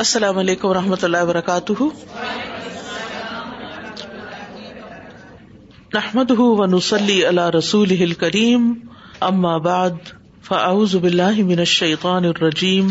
السلام 0.00 0.38
علیکم 0.38 0.68
و 0.68 0.74
رحمۃ 0.74 1.02
اللہ 1.06 1.22
وبرکاتہ 1.24 1.82
و 6.40 6.64
نسلی 6.74 7.24
اللہ 7.26 7.48
رسول 7.56 8.12
کریم 8.20 8.72
فاعوذ 10.46 10.94
باللہ 11.02 11.42
من 11.50 11.58
الشیطان 11.64 12.24
الرجیم 12.24 12.88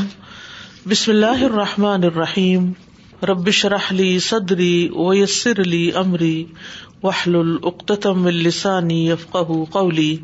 بسم 0.90 1.12
اللہ 1.12 1.44
الرحمٰن 1.46 2.04
الرحیم 2.14 2.71
ربش 3.29 3.63
رحلی 3.75 4.18
صدری 4.27 4.73
ویسر 4.97 5.61
علی 5.61 5.89
عمری 6.04 6.43
وحل 7.04 7.36
العقتم 7.39 8.25
السانی 8.33 9.05
قولی 9.31 10.15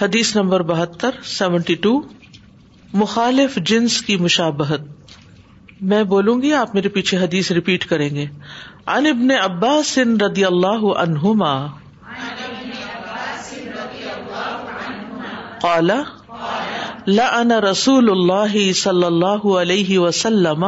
حدیث 0.00 0.34
نمبر 0.36 0.62
بہتر 0.72 1.20
سیونٹی 1.36 1.74
ٹو 1.86 2.00
مخالف 3.04 3.58
جنس 3.66 4.00
کی 4.06 4.16
مشابہت 4.20 4.88
میں 5.88 6.02
بولوں 6.08 6.40
گی 6.42 6.52
آپ 6.54 6.74
میرے 6.74 6.88
پیچھے 6.94 7.18
حدیث 7.18 7.50
ریپیٹ 7.58 7.84
کریں 7.88 8.08
گے 8.14 8.24
ان 8.94 9.06
ابن 9.06 9.30
عباس 9.42 9.96
رضی 10.22 10.44
اللہ 10.44 10.82
عنہما 11.02 11.52
قال 15.62 15.90
لعن 17.06 17.52
رسول 17.70 18.10
اللہ 18.14 18.56
صلی 18.82 19.04
اللہ 19.06 19.46
علیہ 19.60 19.98
وسلم 19.98 20.64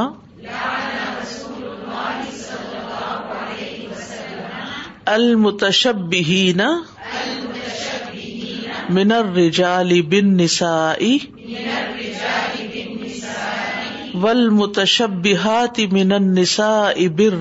المتشبہین 5.19 6.61
من 8.97 9.13
الرجال 9.13 10.01
بالنسائی 10.11 11.19
ول 14.23 14.41
متشب 14.57 15.27
من 15.93 16.13
النساء 16.15 16.91
ابر 17.05 17.37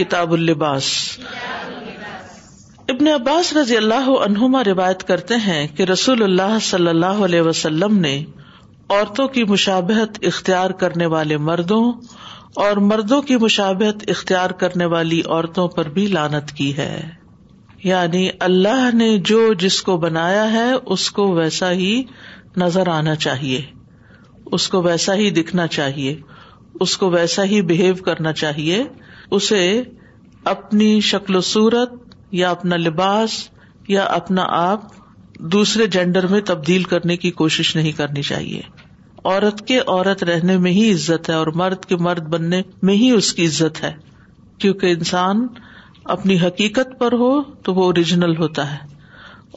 کتاب 0.00 0.32
الباس 0.36 0.88
ابن 2.94 3.08
عباس 3.14 3.52
رضی 3.56 3.76
اللہ 3.76 4.08
عنہما 4.28 4.62
روایت 4.70 5.04
کرتے 5.12 5.36
ہیں 5.48 5.60
کہ 5.80 5.88
رسول 5.92 6.22
اللہ 6.28 6.58
صلی 6.70 6.88
اللہ 6.94 7.20
علیہ 7.28 7.40
وسلم 7.50 7.98
نے 8.06 8.14
عورتوں 8.64 9.28
کی 9.36 9.44
مشابہت 9.54 10.18
اختیار 10.32 10.70
کرنے 10.84 11.06
والے 11.16 11.36
مردوں 11.50 11.84
اور 12.66 12.76
مردوں 12.92 13.20
کی 13.30 13.36
مشابہت 13.48 14.08
اختیار 14.16 14.50
کرنے 14.64 14.84
والی 14.96 15.20
عورتوں 15.28 15.68
پر 15.76 15.88
بھی 15.98 16.06
لانت 16.18 16.52
کی 16.62 16.76
ہے 16.76 16.92
یعنی 17.84 18.28
اللہ 18.46 18.90
نے 18.94 19.16
جو 19.28 19.52
جس 19.60 19.80
کو 19.82 19.96
بنایا 19.98 20.50
ہے 20.52 20.70
اس 20.96 21.10
کو 21.18 21.28
ویسا 21.34 21.70
ہی 21.72 21.92
نظر 22.60 22.88
آنا 22.94 23.14
چاہیے 23.24 23.60
اس 24.56 24.68
کو 24.68 24.82
ویسا 24.82 25.14
ہی 25.20 25.30
دکھنا 25.30 25.66
چاہیے 25.76 26.14
اس 26.84 26.96
کو 26.98 27.10
ویسا 27.10 27.44
ہی 27.52 27.60
بہیو 27.70 27.94
کرنا 28.04 28.32
چاہیے 28.42 28.82
اسے 29.36 29.60
اپنی 30.52 30.98
شکل 31.10 31.36
و 31.36 31.40
صورت 31.54 31.92
یا 32.40 32.50
اپنا 32.50 32.76
لباس 32.76 33.32
یا 33.88 34.04
اپنا 34.20 34.44
آپ 34.58 34.82
دوسرے 35.52 35.86
جینڈر 35.96 36.26
میں 36.30 36.40
تبدیل 36.52 36.82
کرنے 36.92 37.16
کی 37.16 37.30
کوشش 37.40 37.74
نہیں 37.76 37.92
کرنی 37.96 38.22
چاہیے 38.32 38.60
عورت 39.24 39.66
کے 39.68 39.78
عورت 39.86 40.22
رہنے 40.24 40.56
میں 40.66 40.72
ہی 40.72 40.90
عزت 40.92 41.28
ہے 41.28 41.34
اور 41.34 41.46
مرد 41.62 41.84
کے 41.88 41.96
مرد 42.06 42.28
بننے 42.34 42.60
میں 42.88 42.94
ہی 43.02 43.10
اس 43.16 43.32
کی 43.34 43.46
عزت 43.46 43.82
ہے 43.84 43.92
کیونکہ 44.60 44.92
انسان 44.92 45.46
اپنی 46.14 46.36
حقیقت 46.40 46.98
پر 46.98 47.12
ہو 47.20 47.32
تو 47.64 47.74
وہ 47.74 47.84
اوریجنل 47.84 48.36
ہوتا 48.36 48.70
ہے 48.72 48.78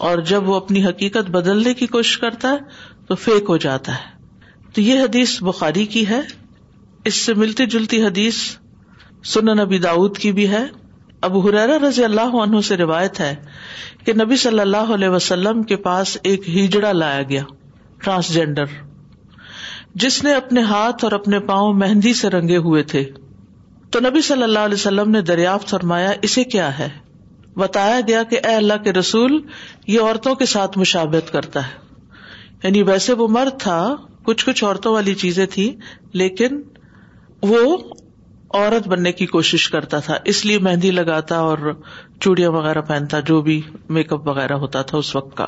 اور 0.08 0.18
جب 0.32 0.50
وہ 0.50 0.56
اپنی 0.56 0.86
حقیقت 0.86 1.30
بدلنے 1.32 1.74
کی 1.82 1.88
کوشش 1.88 2.18
کرتا 2.20 2.50
ہے 2.52 3.04
تو 3.08 3.16
فیک 3.26 3.50
ہو 3.50 3.58
جاتا 3.66 3.96
ہے 3.96 4.72
تو 4.74 4.82
یہ 4.82 5.02
حدیث 5.02 5.42
بخاری 5.44 5.86
کی 5.96 6.08
ہے 6.10 6.20
اس 7.12 7.16
سے 7.26 7.34
ملتی 7.38 7.66
جلتی 7.76 8.04
حدیث 8.06 8.36
نبی 9.60 9.78
داود 9.80 10.18
کی 10.18 10.32
بھی 10.38 10.48
ہے 10.52 10.64
اب 11.26 11.36
حریرا 11.48 11.78
رضی 11.88 12.04
اللہ 12.04 12.36
عنہ 12.44 12.60
سے 12.68 12.78
روایت 12.78 13.20
ہے 13.20 13.34
کہ 14.06 14.14
نبی 14.22 14.36
صلی 14.38 14.60
اللہ 14.60 14.94
علیہ 14.94 15.10
وسلم 15.10 15.62
کے 15.70 15.76
پاس 15.86 16.18
ایک 16.32 16.50
ہیجڑا 16.56 16.92
لایا 16.92 17.22
گیا 17.30 17.44
ٹرانسجینڈر 18.04 18.74
جس 20.04 20.24
نے 20.24 20.34
اپنے 20.36 20.62
ہاتھ 20.72 21.04
اور 21.06 21.12
اپنے 21.20 21.40
پاؤں 21.54 21.74
مہندی 21.84 22.14
سے 22.24 22.30
رنگے 22.30 22.58
ہوئے 22.68 22.84
تھے 22.94 23.04
تو 23.94 24.00
نبی 24.04 24.22
صلی 24.26 24.44
اللہ 24.44 24.60
علیہ 24.68 24.78
وسلم 24.78 25.10
نے 25.12 25.20
دریافت 25.30 25.70
فرمایا 25.70 26.12
اسے 26.28 26.44
کیا 26.54 26.70
ہے 26.78 26.88
بتایا 27.58 28.00
گیا 28.08 28.22
کہ 28.30 28.40
اے 28.50 28.54
اللہ 28.56 28.82
کے 28.84 28.94
رسول 28.94 29.38
یہ 29.88 30.00
عورتوں 30.00 30.34
کے 30.36 30.46
ساتھ 30.54 30.78
مشابت 30.78 31.32
کرتا 31.34 31.66
ہے 31.68 32.64
یعنی 32.64 32.82
ویسے 32.88 33.14
وہ 33.22 33.28
مرد 33.38 33.60
تھا 33.64 33.78
کچھ 34.30 34.46
کچھ 34.46 34.64
عورتوں 34.64 34.94
والی 34.94 35.14
چیزیں 35.26 35.46
تھیں 35.58 35.68
لیکن 36.22 36.62
وہ 37.52 37.60
عورت 37.68 38.88
بننے 38.88 39.12
کی 39.22 39.26
کوشش 39.36 39.68
کرتا 39.76 40.00
تھا 40.10 40.18
اس 40.34 40.44
لیے 40.46 40.60
مہندی 40.70 40.92
لگاتا 40.92 41.38
اور 41.52 41.72
چوڑیاں 42.20 42.50
وغیرہ 42.58 42.82
پہنتا 42.90 43.20
جو 43.32 43.42
بھی 43.50 43.62
میک 43.98 44.14
اپ 44.14 44.28
وغیرہ 44.28 44.58
ہوتا 44.66 44.82
تھا 44.92 44.98
اس 44.98 45.16
وقت 45.16 45.38
کا 45.38 45.48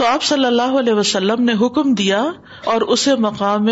تو 0.00 0.06
آپ 0.12 0.22
صلی 0.34 0.46
اللہ 0.46 0.78
علیہ 0.82 0.94
وسلم 1.02 1.42
نے 1.50 1.54
حکم 1.66 1.94
دیا 2.02 2.22
اور 2.74 2.88
اسے 2.96 3.14
مقام 3.30 3.66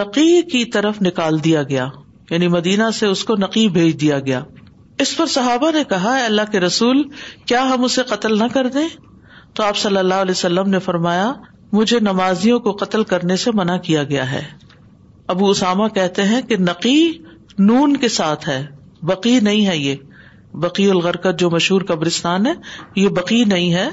نقی 0.00 0.40
کی 0.54 0.64
طرف 0.78 1.02
نکال 1.08 1.44
دیا 1.44 1.62
گیا 1.74 1.88
یعنی 2.30 2.46
مدینہ 2.52 2.90
سے 2.98 3.06
اس 3.06 3.24
کو 3.24 3.34
نقی 3.40 3.68
بھیج 3.78 4.00
دیا 4.00 4.18
گیا 4.28 4.42
اس 5.04 5.16
پر 5.16 5.26
صحابہ 5.34 5.70
نے 5.72 5.82
کہا 5.88 6.16
اللہ 6.24 6.50
کے 6.52 6.60
رسول 6.60 7.02
کیا 7.46 7.62
ہم 7.72 7.84
اسے 7.84 8.02
قتل 8.08 8.38
نہ 8.38 8.44
کر 8.52 8.66
دیں 8.76 8.86
تو 9.54 9.62
آپ 9.64 9.76
صلی 9.76 9.96
اللہ 9.96 10.22
علیہ 10.24 10.36
وسلم 10.38 10.68
نے 10.70 10.78
فرمایا 10.86 11.32
مجھے 11.72 11.98
نمازیوں 12.00 12.58
کو 12.66 12.72
قتل 12.80 13.04
کرنے 13.12 13.36
سے 13.44 13.50
منع 13.60 13.76
کیا 13.88 14.02
گیا 14.10 14.30
ہے 14.32 14.42
ابو 15.34 15.50
اسامہ 15.50 15.86
کہتے 15.94 16.22
ہیں 16.32 16.40
کہ 16.48 16.56
نقی 16.60 16.98
نون 17.68 17.96
کے 18.04 18.08
ساتھ 18.18 18.48
ہے 18.48 18.64
بقی 19.12 19.38
نہیں 19.48 19.66
ہے 19.66 19.76
یہ 19.76 19.94
بقی 20.64 20.88
الغرکت 20.90 21.38
جو 21.40 21.48
مشہور 21.50 21.80
قبرستان 21.88 22.46
ہے 22.46 22.52
یہ 22.96 23.08
بقی 23.16 23.42
نہیں 23.54 23.72
ہے 23.74 23.88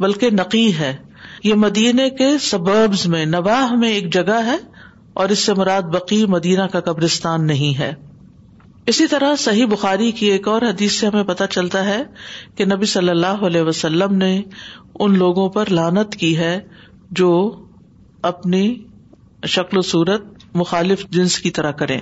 بلکہ 0.00 0.30
نقی 0.40 0.66
ہے 0.78 0.94
یہ 1.44 1.54
مدینے 1.64 2.08
کے 2.18 2.28
سبربز 2.50 3.06
میں 3.14 3.24
نواہ 3.26 3.74
میں 3.78 3.88
ایک 3.90 4.12
جگہ 4.14 4.40
ہے 4.46 4.56
اور 5.20 5.28
اس 5.28 5.38
سے 5.46 5.54
مراد 5.54 5.88
بقی 5.94 6.24
مدینہ 6.34 6.62
کا 6.72 6.80
قبرستان 6.92 7.46
نہیں 7.46 7.78
ہے 7.78 7.92
اسی 8.92 9.06
طرح 9.08 9.34
صحیح 9.38 9.66
بخاری 9.72 10.10
کی 10.20 10.26
ایک 10.32 10.46
اور 10.48 10.62
حدیث 10.68 10.94
سے 11.00 11.06
ہمیں 11.06 11.22
پتہ 11.32 11.44
چلتا 11.50 11.84
ہے 11.84 12.02
کہ 12.56 12.64
نبی 12.72 12.86
صلی 12.92 13.08
اللہ 13.10 13.42
علیہ 13.46 13.62
وسلم 13.68 14.14
نے 14.22 14.30
ان 15.04 15.18
لوگوں 15.18 15.48
پر 15.58 15.70
لانت 15.80 16.16
کی 16.22 16.36
ہے 16.38 16.58
جو 17.20 17.28
اپنی 18.30 18.64
شکل 19.56 19.78
و 19.78 19.80
صورت 19.92 20.24
مخالف 20.62 21.04
جنس 21.16 21.38
کی 21.44 21.50
طرح 21.58 21.70
کرے 21.82 21.96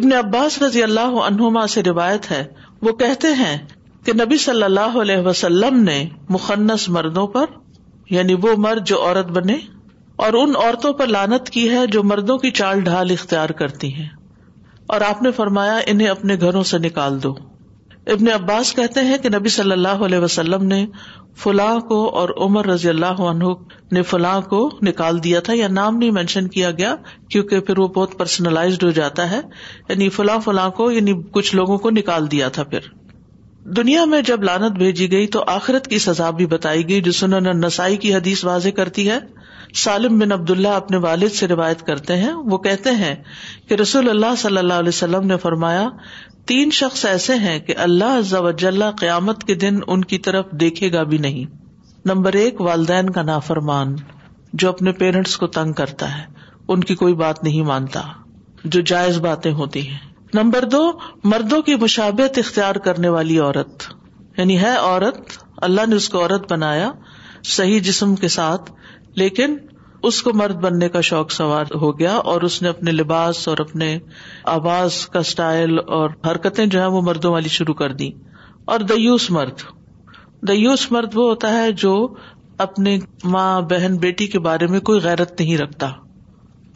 ابن 0.00 0.12
عباس 0.12 0.60
رضی 0.62 0.82
اللہ 0.82 1.18
عنہما 1.26 1.66
سے 1.74 1.82
روایت 1.82 2.30
ہے 2.30 2.44
وہ 2.86 2.92
کہتے 3.02 3.28
ہیں 3.42 3.56
کہ 4.04 4.12
نبی 4.22 4.36
صلی 4.46 4.62
اللہ 4.62 5.00
علیہ 5.02 5.22
وسلم 5.26 5.82
نے 5.84 6.04
مخنص 6.38 6.88
مردوں 6.98 7.26
پر 7.36 7.56
یعنی 8.10 8.34
وہ 8.42 8.56
مرد 8.66 8.86
جو 8.86 9.02
عورت 9.04 9.30
بنے 9.38 9.56
اور 10.26 10.32
ان 10.38 10.54
عورتوں 10.62 10.92
پر 11.00 11.06
لانت 11.14 11.50
کی 11.56 11.68
ہے 11.70 11.86
جو 11.96 12.02
مردوں 12.12 12.36
کی 12.44 12.50
چال 12.60 12.80
ڈھال 12.84 13.10
اختیار 13.10 13.50
کرتی 13.60 13.92
ہیں 13.94 14.06
اور 14.94 15.00
آپ 15.08 15.20
نے 15.22 15.30
فرمایا 15.36 15.76
انہیں 15.92 16.08
اپنے 16.08 16.36
گھروں 16.46 16.62
سے 16.70 16.78
نکال 16.86 17.22
دو 17.22 17.32
ابن 18.14 18.28
عباس 18.34 18.72
کہتے 18.74 19.00
ہیں 19.10 19.18
کہ 19.22 19.28
نبی 19.36 19.48
صلی 19.58 19.72
اللہ 19.72 20.02
علیہ 20.06 20.18
وسلم 20.18 20.64
نے 20.72 20.84
فلاں 21.42 21.78
کو 21.88 21.98
اور 22.18 22.28
عمر 22.46 22.66
رضی 22.66 22.88
اللہ 22.88 23.20
عنہ 23.32 23.52
نے 23.92 24.02
فلاں 24.14 24.40
کو 24.52 24.60
نکال 24.88 25.22
دیا 25.24 25.40
تھا 25.48 25.54
یا 25.56 25.68
نام 25.76 25.96
نہیں 25.96 26.10
مینشن 26.18 26.48
کیا 26.56 26.70
گیا 26.78 26.94
کیونکہ 27.32 27.60
پھر 27.68 27.78
وہ 27.78 27.88
بہت 27.98 28.18
پرسنلائزڈ 28.18 28.84
ہو 28.84 28.90
جاتا 29.00 29.30
ہے 29.30 29.40
یعنی 29.88 30.08
فلاں 30.16 30.38
فلاں 30.44 30.68
کو 30.80 30.90
یعنی 30.96 31.12
کچھ 31.32 31.54
لوگوں 31.56 31.78
کو 31.86 31.90
نکال 32.00 32.30
دیا 32.30 32.48
تھا 32.58 32.62
پھر 32.72 32.88
دنیا 33.76 34.04
میں 34.14 34.20
جب 34.32 34.42
لانت 34.50 34.78
بھیجی 34.78 35.10
گئی 35.12 35.26
تو 35.38 35.44
آخرت 35.56 35.86
کی 35.90 35.98
سزا 36.10 36.30
بھی 36.40 36.46
بتائی 36.56 36.88
گئی 36.88 37.00
جو 37.06 37.12
سنن 37.22 37.58
نسائی 37.64 37.96
کی 38.06 38.14
حدیث 38.14 38.44
واضح 38.44 38.76
کرتی 38.76 39.08
ہے 39.10 39.18
سالم 39.76 40.18
بن 40.18 40.32
عبداللہ 40.32 40.68
اپنے 40.82 40.96
والد 40.96 41.32
سے 41.34 41.46
روایت 41.48 41.82
کرتے 41.86 42.16
ہیں 42.16 42.32
وہ 42.50 42.58
کہتے 42.66 42.90
ہیں 43.00 43.14
کہ 43.68 43.74
رسول 43.80 44.08
اللہ 44.10 44.34
صلی 44.38 44.58
اللہ 44.58 44.74
علیہ 44.84 44.88
وسلم 44.88 45.26
نے 45.26 45.36
فرمایا 45.42 45.86
تین 46.46 46.70
شخص 46.72 47.04
ایسے 47.06 47.34
ہیں 47.38 47.58
کہ 47.66 47.74
اللہ 47.84 48.90
قیامت 49.00 49.44
کے 49.46 49.54
دن 49.64 49.78
ان 49.86 50.04
کی 50.12 50.18
طرف 50.28 50.50
دیکھے 50.60 50.92
گا 50.92 51.02
بھی 51.10 51.18
نہیں 51.26 51.56
نمبر 52.08 52.32
ایک 52.42 52.60
والدین 52.60 53.10
کا 53.18 53.22
نا 53.22 53.38
فرمان 53.46 53.94
جو 54.62 54.68
اپنے 54.68 54.92
پیرنٹس 55.00 55.36
کو 55.36 55.46
تنگ 55.58 55.72
کرتا 55.80 56.16
ہے 56.16 56.24
ان 56.72 56.84
کی 56.84 56.94
کوئی 57.02 57.14
بات 57.22 57.42
نہیں 57.44 57.62
مانتا 57.66 58.00
جو 58.64 58.80
جائز 58.92 59.18
باتیں 59.28 59.52
ہوتی 59.60 59.86
ہیں 59.88 59.98
نمبر 60.34 60.64
دو 60.74 60.82
مردوں 61.24 61.60
کی 61.68 61.74
مشابت 61.80 62.38
اختیار 62.38 62.74
کرنے 62.88 63.08
والی 63.16 63.38
عورت 63.38 63.92
یعنی 64.38 64.58
ہے 64.60 64.74
عورت 64.76 65.36
اللہ 65.68 65.86
نے 65.88 65.96
اس 65.96 66.08
کو 66.08 66.20
عورت 66.22 66.52
بنایا 66.52 66.90
صحیح 67.56 67.80
جسم 67.80 68.14
کے 68.16 68.28
ساتھ 68.28 68.70
لیکن 69.22 69.54
اس 70.08 70.20
کو 70.22 70.30
مرد 70.40 70.60
بننے 70.64 70.88
کا 70.96 71.00
شوق 71.06 71.30
سوار 71.36 71.72
ہو 71.84 71.88
گیا 71.98 72.10
اور 72.32 72.44
اس 72.48 72.60
نے 72.62 72.68
اپنے 72.68 72.92
لباس 72.92 73.38
اور 73.52 73.62
اپنے 73.64 73.88
آواز 74.56 74.98
کا 75.14 75.22
اسٹائل 75.28 75.78
اور 75.96 76.10
حرکتیں 76.26 76.64
جو 76.74 76.80
ہے 76.80 76.86
وہ 76.96 77.00
مردوں 77.08 77.32
والی 77.32 77.48
شروع 77.54 77.74
کر 77.80 77.92
دی 78.02 78.08
اور 78.74 78.84
دیوس 78.90 79.30
مرد 79.38 79.64
دیوس 80.50 80.86
مرد 80.96 81.16
وہ 81.20 81.28
ہوتا 81.30 81.52
ہے 81.56 81.70
جو 81.82 81.92
اپنی 82.66 82.96
ماں 83.32 83.50
بہن 83.72 83.96
بیٹی 84.06 84.26
کے 84.34 84.38
بارے 84.48 84.66
میں 84.74 84.80
کوئی 84.90 85.00
غیرت 85.02 85.40
نہیں 85.40 85.58
رکھتا 85.64 85.90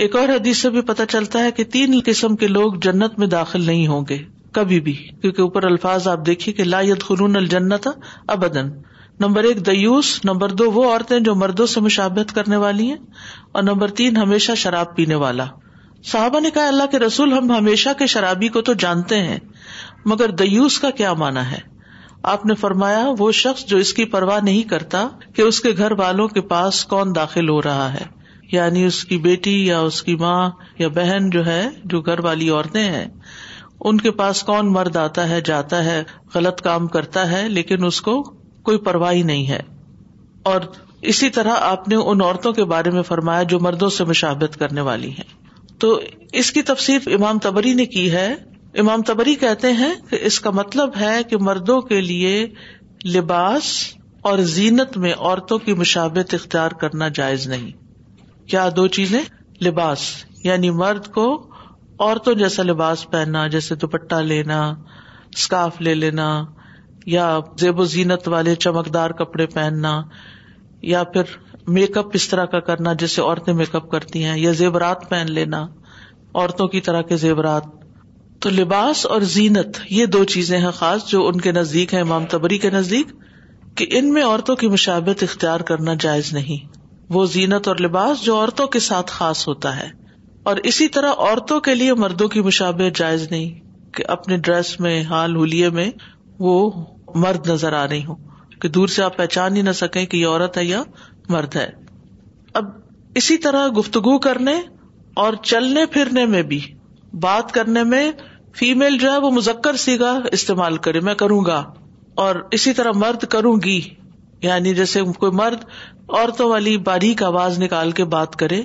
ایک 0.04 0.16
اور 0.20 0.28
حدیث 0.34 0.62
سے 0.62 0.70
بھی 0.76 0.80
پتا 0.92 1.06
چلتا 1.14 1.44
ہے 1.44 1.50
کہ 1.56 1.64
تین 1.78 1.98
قسم 2.06 2.36
کے 2.42 2.46
لوگ 2.56 2.78
جنت 2.88 3.18
میں 3.22 3.26
داخل 3.40 3.66
نہیں 3.70 3.86
ہوں 3.94 4.04
گے 4.08 4.18
کبھی 4.58 4.80
بھی 4.88 4.92
کیونکہ 5.20 5.42
اوپر 5.42 5.66
الفاظ 5.74 6.08
آپ 6.14 6.26
دیکھیے 6.30 6.54
کہ 6.60 6.64
لا 6.74 6.80
خلون 7.08 7.36
الجنت 7.42 7.88
ابدن 8.36 8.70
نمبر 9.20 9.44
ایک 9.44 9.64
دیوس 9.66 10.06
نمبر 10.24 10.48
دو 10.58 10.70
وہ 10.72 10.84
عورتیں 10.90 11.18
جو 11.28 11.34
مردوں 11.34 11.66
سے 11.72 11.80
مشابت 11.80 12.34
کرنے 12.34 12.56
والی 12.56 12.86
ہیں 12.90 12.96
اور 13.52 13.62
نمبر 13.62 13.90
تین 14.00 14.16
ہمیشہ 14.16 14.54
شراب 14.56 14.94
پینے 14.96 15.14
والا 15.22 15.46
صحابہ 16.12 16.40
نے 16.40 16.50
کہا 16.50 16.66
اللہ 16.68 16.86
کے 16.90 16.98
رسول 16.98 17.32
ہم 17.32 17.50
ہمیشہ 17.52 17.88
کے 17.98 18.06
شرابی 18.14 18.48
کو 18.54 18.60
تو 18.68 18.72
جانتے 18.84 19.20
ہیں 19.26 19.38
مگر 20.12 20.30
دیوس 20.38 20.78
کا 20.80 20.90
کیا 21.00 21.12
مانا 21.24 21.50
ہے 21.50 21.58
آپ 22.32 22.46
نے 22.46 22.54
فرمایا 22.54 23.04
وہ 23.18 23.30
شخص 23.42 23.64
جو 23.66 23.76
اس 23.84 23.92
کی 23.92 24.04
پرواہ 24.14 24.40
نہیں 24.44 24.62
کرتا 24.70 25.06
کہ 25.36 25.42
اس 25.42 25.60
کے 25.60 25.72
گھر 25.76 25.92
والوں 25.98 26.28
کے 26.34 26.40
پاس 26.54 26.84
کون 26.92 27.14
داخل 27.14 27.48
ہو 27.50 27.60
رہا 27.62 27.92
ہے 27.94 28.04
یعنی 28.52 28.84
اس 28.84 29.04
کی 29.04 29.18
بیٹی 29.28 29.54
یا 29.66 29.78
اس 29.90 30.02
کی 30.02 30.14
ماں 30.20 30.48
یا 30.78 30.88
بہن 30.94 31.28
جو 31.32 31.44
ہے 31.46 31.62
جو 31.92 32.00
گھر 32.00 32.18
والی 32.24 32.48
عورتیں 32.50 32.84
ہیں 32.84 33.06
ان 33.90 33.98
کے 34.00 34.10
پاس 34.22 34.42
کون 34.50 34.72
مرد 34.72 34.96
آتا 35.06 35.28
ہے 35.28 35.40
جاتا 35.44 35.84
ہے 35.84 36.02
غلط 36.34 36.60
کام 36.62 36.86
کرتا 36.96 37.30
ہے 37.30 37.48
لیکن 37.48 37.84
اس 37.84 38.00
کو 38.08 38.22
کوئی 38.64 38.78
پرواہی 38.88 39.22
نہیں 39.30 39.46
ہے 39.48 39.60
اور 40.50 40.60
اسی 41.12 41.28
طرح 41.36 41.56
آپ 41.68 41.88
نے 41.88 41.96
ان 42.10 42.22
عورتوں 42.22 42.52
کے 42.52 42.64
بارے 42.72 42.90
میں 42.96 43.02
فرمایا 43.08 43.42
جو 43.52 43.58
مردوں 43.66 43.88
سے 43.96 44.04
مشابت 44.10 44.56
کرنے 44.58 44.80
والی 44.88 45.10
ہیں 45.18 45.30
تو 45.84 45.90
اس 46.40 46.50
کی 46.56 46.62
تفصیل 46.70 47.14
امام 47.14 47.38
تبری 47.46 47.72
نے 47.74 47.86
کی 47.94 48.10
ہے 48.12 48.26
امام 48.78 49.02
تبری 49.08 49.34
کہتے 49.40 49.72
ہیں 49.80 49.92
کہ 50.10 50.18
اس 50.26 50.38
کا 50.40 50.50
مطلب 50.60 50.96
ہے 51.00 51.16
کہ 51.30 51.36
مردوں 51.48 51.80
کے 51.88 52.00
لیے 52.00 52.36
لباس 53.14 53.64
اور 54.30 54.38
زینت 54.56 54.96
میں 55.04 55.12
عورتوں 55.18 55.58
کی 55.64 55.74
مشابت 55.80 56.34
اختیار 56.34 56.70
کرنا 56.82 57.08
جائز 57.18 57.46
نہیں 57.48 57.70
کیا 58.50 58.68
دو 58.76 58.86
چیزیں 58.98 59.20
لباس 59.64 60.08
یعنی 60.44 60.70
مرد 60.82 61.06
کو 61.14 61.26
عورتوں 61.98 62.34
جیسا 62.34 62.62
لباس 62.62 63.06
پہننا 63.10 63.46
جیسے 63.56 63.74
دوپٹہ 63.82 64.20
لینا 64.30 64.58
اسکارف 64.68 65.80
لے 65.80 65.94
لینا 65.94 66.28
یا 67.10 67.24
زیب 67.60 67.78
و 67.80 67.84
زینت 67.92 68.28
والے 68.28 68.54
چمکدار 68.64 69.10
کپڑے 69.18 69.46
پہننا 69.54 70.00
یا 70.92 71.02
پھر 71.14 71.36
میک 71.76 71.96
اپ 71.98 72.06
اس 72.14 72.28
طرح 72.28 72.44
کا 72.52 72.60
کرنا 72.68 72.92
جسے 72.98 73.22
عورتیں 73.22 73.52
میک 73.54 73.74
اپ 73.76 73.90
کرتی 73.90 74.24
ہیں 74.24 74.36
یا 74.38 74.52
زیورات 74.60 75.08
پہن 75.10 75.30
لینا 75.32 75.62
عورتوں 76.34 76.66
کی 76.68 76.80
طرح 76.80 77.02
کے 77.08 77.16
زیورات 77.22 77.64
تو 78.42 78.50
لباس 78.50 79.04
اور 79.06 79.20
زینت 79.34 79.78
یہ 79.90 80.06
دو 80.12 80.22
چیزیں 80.34 80.58
ہیں 80.60 80.70
خاص 80.74 81.06
جو 81.08 81.26
ان 81.26 81.40
کے 81.40 81.52
نزدیک 81.52 81.94
ہیں 81.94 82.00
امام 82.00 82.24
تبری 82.30 82.58
کے 82.58 82.70
نزدیک 82.70 83.12
کہ 83.78 83.86
ان 83.98 84.12
میں 84.12 84.22
عورتوں 84.24 84.56
کی 84.62 84.68
مشابت 84.68 85.22
اختیار 85.22 85.60
کرنا 85.68 85.92
جائز 86.00 86.32
نہیں 86.32 86.80
وہ 87.14 87.24
زینت 87.32 87.68
اور 87.68 87.76
لباس 87.82 88.22
جو 88.24 88.36
عورتوں 88.38 88.66
کے 88.74 88.78
ساتھ 88.80 89.10
خاص 89.12 89.46
ہوتا 89.48 89.76
ہے 89.78 89.88
اور 90.50 90.56
اسی 90.70 90.88
طرح 90.96 91.12
عورتوں 91.28 91.60
کے 91.66 91.74
لیے 91.74 91.94
مردوں 92.04 92.28
کی 92.28 92.40
مشابت 92.42 92.98
جائز 92.98 93.30
نہیں 93.30 93.60
کہ 93.96 94.04
اپنے 94.10 94.36
ڈریس 94.44 94.78
میں 94.80 95.02
حال 95.10 95.36
ہولیے 95.36 95.70
میں 95.78 95.90
وہ 96.40 96.58
مرد 97.20 97.48
نظر 97.50 97.72
آ 97.74 97.86
رہی 97.88 98.04
ہوں 98.04 98.16
کہ 98.62 98.68
دور 98.74 98.88
سے 98.88 99.02
آپ 99.02 99.16
پہچان 99.16 99.56
ہی 99.56 99.62
نہ 99.62 99.72
سکیں 99.78 100.04
کہ 100.06 100.16
یہ 100.16 100.26
عورت 100.26 100.56
ہے 100.58 100.64
یا 100.64 100.82
مرد 101.28 101.56
ہے 101.56 101.68
اب 102.60 102.68
اسی 103.20 103.36
طرح 103.46 103.68
گفتگو 103.78 104.18
کرنے 104.28 104.54
اور 105.22 105.32
چلنے 105.42 105.84
پھرنے 105.92 106.24
میں 106.34 106.42
بھی 106.52 106.60
بات 107.22 107.52
کرنے 107.52 107.82
میں 107.84 108.10
فیمل 108.58 108.96
جو 108.98 109.10
ہے 109.12 109.16
وہ 109.20 109.30
مزکر 109.30 109.76
سیگا 109.82 110.18
استعمال 110.32 110.76
کرے 110.86 111.00
میں 111.08 111.14
کروں 111.22 111.44
گا 111.44 111.62
اور 112.24 112.36
اسی 112.56 112.72
طرح 112.78 112.90
مرد 112.96 113.24
کروں 113.34 113.56
گی 113.64 113.80
یعنی 114.42 114.74
جیسے 114.74 115.02
کوئی 115.18 115.32
مرد 115.36 115.64
عورتوں 116.08 116.48
والی 116.50 116.76
باریک 116.86 117.22
آواز 117.22 117.58
نکال 117.62 117.90
کے 118.00 118.04
بات 118.14 118.36
کرے 118.36 118.62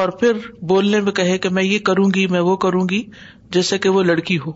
اور 0.00 0.08
پھر 0.20 0.38
بولنے 0.68 1.00
میں 1.00 1.12
کہے 1.18 1.38
کہ 1.38 1.48
میں 1.58 1.62
یہ 1.64 1.78
کروں 1.88 2.08
گی 2.14 2.26
میں 2.30 2.40
وہ 2.48 2.56
کروں 2.66 2.84
گی 2.90 3.02
جیسے 3.56 3.78
کہ 3.78 3.88
وہ 3.96 4.02
لڑکی 4.02 4.38
ہو 4.46 4.52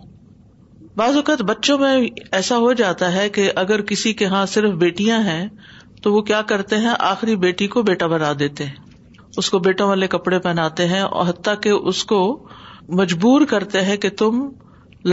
بعض 0.99 1.17
اوقات 1.17 1.43
بچوں 1.49 1.77
میں 1.79 1.93
ایسا 2.37 2.57
ہو 2.63 2.73
جاتا 2.79 3.13
ہے 3.15 3.29
کہ 3.35 3.43
اگر 3.61 3.81
کسی 3.91 4.13
کے 4.21 4.25
یہاں 4.25 4.45
صرف 4.53 4.71
بیٹیاں 4.79 5.19
ہیں 5.23 5.45
تو 6.03 6.13
وہ 6.15 6.23
کیا 6.31 6.41
کرتے 6.53 6.77
ہیں 6.85 6.95
آخری 7.09 7.37
بیٹی 7.45 7.67
کو 7.75 7.83
بیٹا 7.91 8.07
بنا 8.15 8.31
دیتے 8.39 8.65
ہیں 8.67 9.21
اس 9.43 9.51
کو 9.51 9.59
بیٹوں 9.67 9.87
والے 9.89 10.07
کپڑے 10.15 10.39
پہناتے 10.47 10.87
ہیں 10.95 11.01
اور 11.03 11.27
حتیٰ 11.29 11.55
کہ 11.67 11.75
اس 11.93 12.03
کو 12.15 12.19
مجبور 13.03 13.45
کرتے 13.55 13.81
ہیں 13.91 13.97
کہ 14.07 14.09
تم 14.25 14.43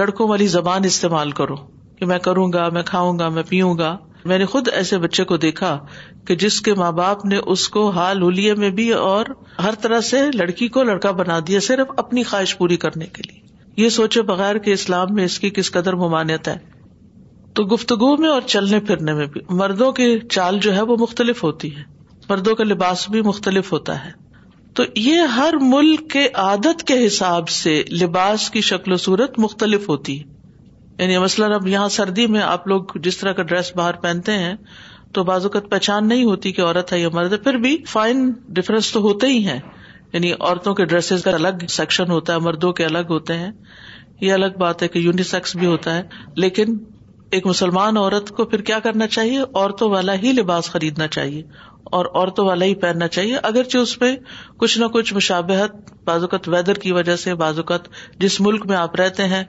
لڑکوں 0.01 0.27
والی 0.29 0.47
زبان 0.55 0.85
استعمال 0.93 1.31
کرو 1.43 1.55
کہ 1.99 2.05
میں 2.13 2.19
کروں 2.29 2.51
گا 2.53 2.67
میں 2.77 2.83
کھاؤں 2.89 3.19
گا 3.19 3.29
میں 3.37 3.43
پیوں 3.49 3.73
گا 3.83 3.95
میں 4.33 4.37
نے 4.37 4.45
خود 4.57 4.69
ایسے 4.81 4.97
بچے 5.07 5.23
کو 5.33 5.37
دیکھا 5.47 5.77
کہ 6.27 6.35
جس 6.45 6.59
کے 6.67 6.73
ماں 6.83 6.91
باپ 7.03 7.25
نے 7.33 7.41
اس 7.55 7.67
کو 7.77 7.87
حال 8.01 8.21
ہولیے 8.21 8.53
میں 8.65 8.69
بھی 8.81 8.91
اور 9.05 9.33
ہر 9.63 9.79
طرح 9.85 10.01
سے 10.11 10.21
لڑکی 10.43 10.67
کو 10.77 10.83
لڑکا 10.93 11.11
بنا 11.23 11.39
دیا 11.47 11.59
صرف 11.71 11.93
اپنی 12.05 12.23
خواہش 12.33 12.57
پوری 12.63 12.77
کرنے 12.87 13.05
کے 13.17 13.31
لیے 13.31 13.43
یہ 13.77 13.89
سوچے 13.95 14.21
بغیر 14.31 14.57
کہ 14.65 14.71
اسلام 14.73 15.13
میں 15.13 15.23
اس 15.25 15.39
کی 15.39 15.49
کس 15.55 15.71
قدر 15.71 15.95
ممانعت 16.03 16.47
ہے 16.47 16.57
تو 17.55 17.63
گفتگو 17.73 18.15
میں 18.17 18.29
اور 18.29 18.41
چلنے 18.53 18.79
پھرنے 18.89 19.13
میں 19.13 19.25
بھی 19.33 19.41
مردوں 19.61 19.91
کی 19.97 20.05
چال 20.31 20.59
جو 20.61 20.75
ہے 20.75 20.81
وہ 20.91 20.95
مختلف 20.99 21.43
ہوتی 21.43 21.75
ہے 21.75 21.83
مردوں 22.29 22.55
کا 22.55 22.63
لباس 22.63 23.09
بھی 23.09 23.21
مختلف 23.31 23.71
ہوتا 23.73 24.03
ہے 24.05 24.11
تو 24.75 24.83
یہ 24.99 25.21
ہر 25.37 25.53
ملک 25.61 26.09
کے 26.11 26.27
عادت 26.45 26.83
کے 26.87 27.05
حساب 27.05 27.49
سے 27.57 27.73
لباس 28.01 28.49
کی 28.55 28.61
شکل 28.69 28.91
و 28.91 28.97
صورت 29.07 29.37
مختلف 29.39 29.87
ہوتی 29.89 30.19
ہے 30.19 30.33
یعنی 31.03 31.17
مثلاً 31.23 31.51
اب 31.53 31.67
یہاں 31.67 31.87
سردی 31.99 32.25
میں 32.33 32.41
آپ 32.41 32.67
لوگ 32.67 32.97
جس 33.05 33.17
طرح 33.17 33.33
کا 33.37 33.43
ڈریس 33.47 33.71
باہر 33.75 33.95
پہنتے 34.03 34.37
ہیں 34.37 34.53
تو 35.13 35.23
بازوقت 35.23 35.69
پہچان 35.71 36.07
نہیں 36.07 36.23
ہوتی 36.25 36.51
کہ 36.51 36.61
عورت 36.61 36.91
ہے 36.93 36.99
یا 36.99 37.09
مرد 37.13 37.33
ہے 37.33 37.37
پھر 37.47 37.57
بھی 37.65 37.77
فائن 37.95 38.29
ڈفرنس 38.59 38.91
تو 38.91 39.01
ہوتے 39.07 39.27
ہی 39.33 39.45
ہیں 39.47 39.59
یعنی 40.15 40.31
عورتوں 40.33 40.73
کے 40.75 40.83
ڈریسز 40.91 41.23
کا 41.23 41.31
الگ 41.35 41.65
سیکشن 41.69 42.11
ہوتا 42.11 42.33
ہے 42.33 42.39
مردوں 42.43 42.71
کے 42.73 42.83
الگ 42.85 43.09
ہوتے 43.09 43.35
ہیں 43.37 43.51
یہ 44.21 44.33
الگ 44.33 44.59
بات 44.59 44.83
ہے 44.83 44.87
کہ 44.91 44.99
یونیسیکس 44.99 45.55
بھی 45.61 45.67
ہوتا 45.67 45.95
ہے 45.95 46.03
لیکن 46.43 46.75
ایک 47.37 47.45
مسلمان 47.47 47.97
عورت 48.01 48.29
کو 48.37 48.45
پھر 48.53 48.61
کیا 48.69 48.77
کرنا 48.85 49.07
چاہیے 49.15 49.39
عورتوں 49.41 49.89
والا 49.91 50.13
ہی 50.23 50.31
لباس 50.37 50.69
خریدنا 50.75 51.07
چاہیے 51.17 51.41
اور 51.99 52.05
عورتوں 52.13 52.45
والا 52.47 52.65
ہی 52.65 52.75
پہننا 52.83 53.07
چاہیے 53.17 53.37
اگرچہ 53.51 53.77
اس 53.77 53.99
میں 54.01 54.15
کچھ 54.63 54.77
نہ 54.79 54.85
کچھ 54.93 55.13
مشابہت 55.13 55.91
بازوقت 56.11 56.49
ویدر 56.53 56.77
کی 56.85 56.91
وجہ 56.99 57.15
سے 57.25 57.35
بازوقت 57.43 57.89
جس 58.21 58.39
ملک 58.47 58.65
میں 58.69 58.75
آپ 58.85 58.95
رہتے 59.01 59.27
ہیں 59.35 59.43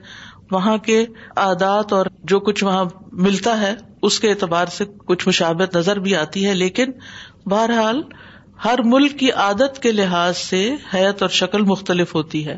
وہاں 0.50 0.76
کے 0.88 1.04
عادات 1.46 1.92
اور 1.98 2.06
جو 2.32 2.40
کچھ 2.48 2.64
وہاں 2.64 2.84
ملتا 3.28 3.60
ہے 3.60 3.72
اس 4.08 4.18
کے 4.20 4.30
اعتبار 4.30 4.76
سے 4.80 4.84
کچھ 5.06 5.28
مشابت 5.28 5.76
نظر 5.76 5.98
بھی 6.08 6.16
آتی 6.26 6.46
ہے 6.46 6.54
لیکن 6.64 6.92
بہرحال 7.54 8.02
ہر 8.64 8.82
ملک 8.90 9.18
کی 9.18 9.30
عادت 9.44 9.78
کے 9.82 9.90
لحاظ 9.92 10.36
سے 10.36 10.68
حیت 10.92 11.22
اور 11.22 11.30
شکل 11.40 11.62
مختلف 11.70 12.14
ہوتی 12.14 12.46
ہے 12.46 12.56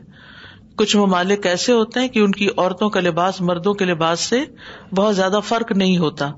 کچھ 0.78 0.96
ممالک 0.96 1.46
ایسے 1.46 1.72
ہوتے 1.72 2.00
ہیں 2.00 2.08
کہ 2.14 2.18
ان 2.20 2.32
کی 2.32 2.48
عورتوں 2.56 2.88
کا 2.96 3.00
لباس 3.00 3.40
مردوں 3.48 3.72
کے 3.80 3.84
لباس 3.84 4.20
سے 4.32 4.40
بہت 4.96 5.16
زیادہ 5.16 5.40
فرق 5.46 5.72
نہیں 5.72 5.96
ہوتا 5.98 6.30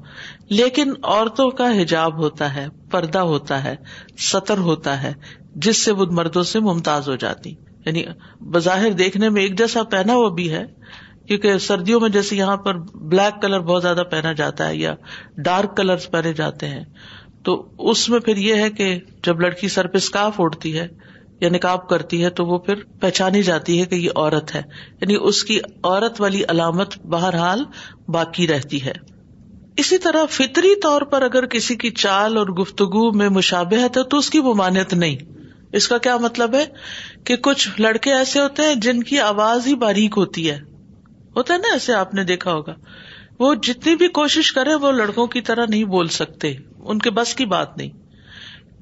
لیکن 0.61 0.93
عورتوں 1.03 1.49
کا 1.59 1.71
حجاب 1.81 2.17
ہوتا 2.23 2.55
ہے 2.55 2.67
پردہ 2.91 3.19
ہوتا 3.33 3.63
ہے 3.65 3.75
سطر 4.31 4.59
ہوتا 4.71 5.03
ہے 5.03 5.13
جس 5.67 5.85
سے 5.85 5.93
وہ 6.01 6.07
مردوں 6.21 6.43
سے 6.53 6.61
ممتاز 6.71 7.09
ہو 7.09 7.17
جاتی 7.27 7.55
یعنی 7.87 8.05
بظاہر 8.55 8.93
دیکھنے 9.03 9.29
میں 9.35 9.43
ایک 9.43 9.59
جیسا 9.59 9.83
پہنا 9.93 10.15
ہوا 10.15 10.29
بھی 10.35 10.51
ہے 10.53 10.65
کیونکہ 11.29 11.59
سردیوں 11.69 12.01
میں 12.01 12.09
جیسے 12.19 12.37
یہاں 12.37 12.57
پر 12.65 12.79
بلیک 13.15 13.41
کلر 13.43 13.61
بہت 13.69 13.83
زیادہ 13.83 14.03
پہنا 14.11 14.33
جاتا 14.43 14.69
ہے 14.69 14.77
یا 14.77 14.95
ڈارک 15.45 15.77
کلر 15.77 16.09
پہنے 16.13 16.33
جاتے 16.43 16.69
ہیں 16.69 16.85
تو 17.45 17.55
اس 17.91 18.09
میں 18.11 18.19
پھر 18.25 18.37
یہ 18.45 18.63
ہے 18.63 18.71
کہ 18.81 18.89
جب 19.27 19.41
لڑکی 19.41 19.69
سر 19.75 19.87
پہ 19.93 19.99
اسکارف 20.05 20.41
اوڑھتی 20.41 20.79
ہے 20.79 20.87
یا 21.41 21.49
نکاب 21.53 21.89
کرتی 21.89 22.23
ہے 22.25 22.31
تو 22.39 22.45
وہ 22.47 22.59
پھر 22.65 22.83
پہچانی 23.01 23.43
جاتی 23.43 23.81
ہے 23.81 23.85
کہ 23.87 23.95
یہ 23.95 24.11
عورت 24.23 24.55
ہے 24.55 24.63
یعنی 25.01 25.15
اس 25.29 25.43
کی 25.51 25.59
عورت 25.69 26.21
والی 26.21 26.43
علامت 26.55 26.99
بہرحال 27.15 27.65
باقی 28.17 28.47
رہتی 28.49 28.85
ہے 28.85 28.93
اسی 29.85 29.99
طرح 30.05 30.25
فطری 30.31 30.75
طور 30.83 31.03
پر 31.11 31.23
اگر 31.23 31.47
کسی 31.55 31.75
کی 31.85 31.91
چال 32.05 32.37
اور 32.37 32.47
گفتگو 32.61 33.11
میں 33.21 33.29
مشابہت 33.37 33.97
ہے 33.97 34.03
تو 34.15 34.19
اس 34.25 34.29
کی 34.31 34.41
ممانعت 34.49 34.93
نہیں 34.95 35.17
اس 35.79 35.87
کا 35.89 35.99
کیا 36.07 36.17
مطلب 36.23 36.55
ہے 36.55 36.65
کہ 37.27 37.37
کچھ 37.47 37.81
لڑکے 37.81 38.13
ایسے 38.15 38.41
ہوتے 38.41 38.63
ہیں 38.69 38.75
جن 38.87 39.03
کی 39.11 39.19
آواز 39.29 39.67
ہی 39.67 39.75
باریک 39.85 40.15
ہوتی 40.17 40.51
ہے 40.51 40.59
ہوتا 41.37 41.55
ہے 41.55 41.59
نا 41.59 41.73
ایسے 41.73 41.93
آپ 41.95 42.15
نے 42.15 42.25
دیکھا 42.33 42.53
ہوگا 42.53 42.75
وہ 43.39 43.55
جتنی 43.69 43.95
بھی 43.97 44.09
کوشش 44.21 44.53
کرے 44.53 44.75
وہ 44.85 44.91
لڑکوں 45.01 45.27
کی 45.37 45.41
طرح 45.51 45.67
نہیں 45.71 45.85
بول 45.97 46.09
سکتے 46.19 46.53
ان 46.93 46.99
کے 47.07 47.11
بس 47.19 47.35
کی 47.41 47.45
بات 47.55 47.77
نہیں 47.77 47.89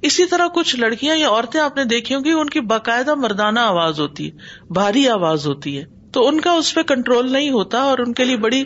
اسی 0.09 0.27
طرح 0.31 0.49
کچھ 0.55 0.75
لڑکیاں 0.77 1.17
یا 1.17 1.29
عورتیں 1.29 1.61
آپ 1.61 1.77
نے 1.77 1.85
دیکھی 1.93 2.15
ہوں 2.15 2.25
گی 2.25 2.33
ان 2.41 2.51
کی 2.57 2.61
باقاعدہ 2.73 3.15
مردانہ 3.23 3.61
آواز 3.71 4.01
ہوتی 4.01 4.27
ہے 4.31 4.65
بھاری 4.79 5.09
آواز 5.19 5.47
ہوتی 5.47 5.79
ہے 5.79 5.85
تو 6.13 6.27
ان 6.27 6.41
کا 6.41 6.53
اس 6.59 6.75
پہ 6.75 6.83
کنٹرول 6.93 7.33
نہیں 7.33 7.51
ہوتا 7.51 7.79
اور 7.89 7.99
ان 8.05 8.13
کے 8.21 8.25
لیے 8.25 8.37
بڑی 8.45 8.63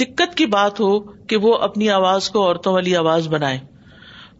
دقت 0.00 0.34
کی 0.36 0.46
بات 0.56 0.80
ہو 0.80 0.98
کہ 1.32 1.36
وہ 1.44 1.54
اپنی 1.66 1.88
آواز 1.90 2.28
کو 2.30 2.44
عورتوں 2.46 2.72
والی 2.72 2.96
آواز 2.96 3.28
بنائے 3.36 3.58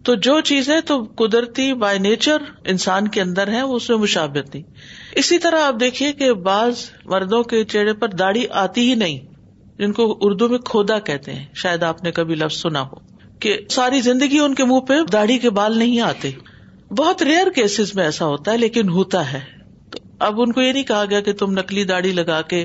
تو 0.08 0.14
جو 0.26 0.40
چیزیں 0.50 0.80
تو 0.86 0.96
قدرتی 1.16 1.72
بائی 1.82 1.98
نیچر 2.06 2.42
انسان 2.72 3.08
کے 3.16 3.20
اندر 3.20 3.48
ہے 3.52 3.60
اس 3.76 3.88
میں 3.90 3.96
مشابت 3.98 4.54
نہیں 4.54 4.62
اسی 5.22 5.38
طرح 5.44 5.66
آپ 5.66 5.74
دیکھیے 5.80 6.12
کہ 6.22 6.32
بعض 6.48 6.84
مردوں 7.12 7.42
کے 7.52 7.62
چہرے 7.74 7.92
پر 8.02 8.16
داڑھی 8.22 8.44
آتی 8.66 8.88
ہی 8.88 8.94
نہیں 9.04 9.18
جن 9.78 9.92
کو 10.00 10.10
اردو 10.26 10.48
میں 10.48 10.58
کھودا 10.70 10.98
کہتے 11.10 11.34
ہیں 11.34 11.46
شاید 11.62 11.82
آپ 11.92 12.02
نے 12.04 12.12
کبھی 12.20 12.34
لفظ 12.42 12.56
سنا 12.62 12.82
ہو 12.88 13.00
کہ 13.42 13.56
ساری 13.74 14.00
زندگی 14.00 14.38
ان 14.38 14.54
کے 14.58 14.64
منہ 14.72 14.80
پہ 14.88 14.94
داڑھی 15.12 15.38
کے 15.44 15.50
بال 15.58 15.78
نہیں 15.78 16.00
آتے 16.08 16.30
بہت 16.98 17.22
ریئر 17.28 17.48
کیسز 17.54 17.94
میں 17.94 18.04
ایسا 18.04 18.26
ہوتا 18.32 18.52
ہے 18.52 18.56
لیکن 18.58 18.88
ہوتا 18.98 19.22
ہے 19.32 19.40
تو 19.92 19.98
اب 20.26 20.40
ان 20.40 20.52
کو 20.52 20.60
یہ 20.62 20.72
نہیں 20.72 20.82
کہا 20.90 21.04
گیا 21.10 21.20
کہ 21.28 21.32
تم 21.40 21.58
نکلی 21.58 21.84
داڑھی 21.90 22.12
لگا 22.18 22.40
کے 22.52 22.64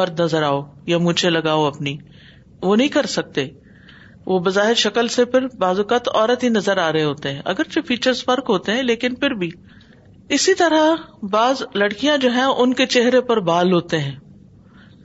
مرد 0.00 0.20
نظر 0.20 0.42
آؤ 0.48 0.60
یا 0.92 0.98
مونچھے 1.04 1.30
لگاؤ 1.30 1.64
اپنی 1.66 1.96
وہ 2.62 2.76
نہیں 2.76 2.88
کر 2.98 3.06
سکتے 3.14 3.46
وہ 4.26 4.38
بظاہر 4.48 4.74
شکل 4.82 5.08
سے 5.16 5.24
پھر 5.34 5.46
بازوقط 5.64 6.08
عورت 6.14 6.42
ہی 6.44 6.48
نظر 6.58 6.78
آ 6.84 6.90
رہے 6.92 7.04
ہوتے 7.04 7.32
ہیں 7.34 7.40
اگرچہ 7.54 7.86
فیچر 7.88 8.12
فرق 8.26 8.50
ہوتے 8.50 8.72
ہیں 8.78 8.82
لیکن 8.92 9.14
پھر 9.24 9.34
بھی 9.44 9.50
اسی 10.38 10.54
طرح 10.64 11.06
بعض 11.36 11.62
لڑکیاں 11.84 12.16
جو 12.26 12.32
ہیں 12.32 12.44
ان 12.64 12.74
کے 12.82 12.86
چہرے 12.96 13.20
پر 13.32 13.40
بال 13.50 13.72
ہوتے 13.72 13.98
ہیں 14.08 14.14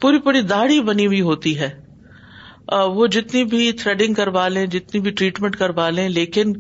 پوری 0.02 0.20
پوری 0.28 0.42
داڑھی 0.54 0.82
بنی 0.92 1.06
ہوئی 1.14 1.22
ہوتی 1.32 1.58
ہے 1.60 1.70
وہ 2.96 3.08
جتنی 3.14 3.44
بھی 3.46 3.72
تھریڈنگ 3.82 4.14
کروا 4.14 4.48
لیں 4.50 4.66
جتنی 4.76 5.00
بھی 5.02 5.12
ٹریٹمنٹ 5.18 5.56
کروا 5.56 5.90
لیں 5.90 6.08
لیکن 6.10 6.54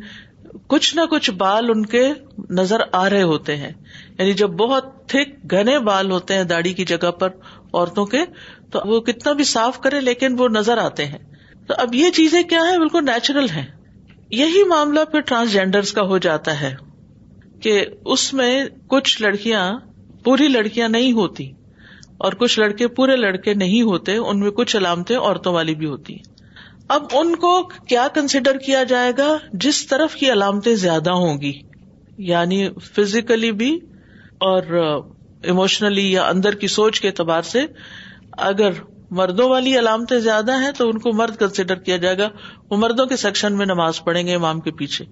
کچھ 0.69 0.95
نہ 0.95 1.01
کچھ 1.11 1.29
بال 1.37 1.69
ان 1.69 1.85
کے 1.93 2.01
نظر 2.57 2.81
آ 2.93 3.09
رہے 3.09 3.21
ہوتے 3.31 3.55
ہیں 3.57 3.71
یعنی 4.19 4.33
جب 4.41 4.49
بہت 4.59 4.89
تھک 5.09 5.51
گھنے 5.51 5.77
بال 5.87 6.11
ہوتے 6.11 6.33
ہیں 6.37 6.43
داڑھی 6.51 6.73
کی 6.73 6.85
جگہ 6.91 7.11
پر 7.19 7.29
عورتوں 7.73 8.05
کے 8.13 8.17
تو 8.71 8.79
وہ 8.89 8.99
کتنا 9.09 9.33
بھی 9.39 9.43
صاف 9.53 9.79
کرے 9.81 10.01
لیکن 10.01 10.35
وہ 10.39 10.47
نظر 10.55 10.77
آتے 10.83 11.05
ہیں 11.05 11.19
تو 11.67 11.73
اب 11.85 11.95
یہ 11.95 12.09
چیزیں 12.15 12.41
کیا 12.53 12.61
ہیں 12.69 12.77
بالکل 12.77 13.05
نیچرل 13.05 13.45
ہیں 13.55 13.65
یہی 14.41 14.63
معاملہ 14.67 14.99
پھر 15.11 15.21
ٹرانسجینڈرز 15.31 15.91
کا 15.93 16.01
ہو 16.11 16.17
جاتا 16.27 16.59
ہے 16.61 16.73
کہ 17.63 17.83
اس 18.13 18.31
میں 18.39 18.51
کچھ 18.93 19.21
لڑکیاں 19.21 19.71
پوری 20.23 20.47
لڑکیاں 20.47 20.87
نہیں 20.89 21.11
ہوتی 21.21 21.51
اور 22.27 22.33
کچھ 22.41 22.59
لڑکے 22.59 22.87
پورے 22.97 23.15
لڑکے 23.15 23.53
نہیں 23.61 23.81
ہوتے 23.91 24.15
ان 24.17 24.39
میں 24.39 24.49
کچھ 24.57 24.75
علامتیں 24.77 25.15
عورتوں 25.15 25.51
والی 25.53 25.73
بھی 25.79 25.87
ہوتی 25.93 26.13
ہیں 26.15 26.51
اب 26.95 27.15
ان 27.19 27.35
کو 27.45 27.49
کیا 27.93 28.07
کنسیڈر 28.15 28.57
کیا 28.65 28.83
جائے 28.91 29.11
گا 29.17 29.25
جس 29.65 29.85
طرف 29.87 30.15
کی 30.21 30.31
علامتیں 30.31 30.73
زیادہ 30.83 31.11
ہوں 31.23 31.41
گی 31.41 31.51
یعنی 32.29 32.59
فزیکلی 32.95 33.51
بھی 33.63 33.71
اور 34.51 34.71
اموشنلی 35.53 36.05
یا 36.11 36.27
اندر 36.27 36.55
کی 36.63 36.67
سوچ 36.77 37.01
کے 37.01 37.07
اعتبار 37.07 37.49
سے 37.51 37.65
اگر 38.51 38.79
مردوں 39.21 39.49
والی 39.49 39.77
علامتیں 39.79 40.17
زیادہ 40.31 40.57
ہیں 40.61 40.71
تو 40.77 40.89
ان 40.89 40.97
کو 41.05 41.13
مرد 41.23 41.35
کنسیڈر 41.39 41.79
کیا 41.89 41.97
جائے 42.07 42.17
گا 42.17 42.29
وہ 42.69 42.77
مردوں 42.85 43.05
کے 43.05 43.15
سیکشن 43.25 43.57
میں 43.57 43.65
نماز 43.73 44.03
پڑھیں 44.05 44.25
گے 44.27 44.35
امام 44.35 44.59
کے 44.67 44.71
پیچھے 44.83 45.05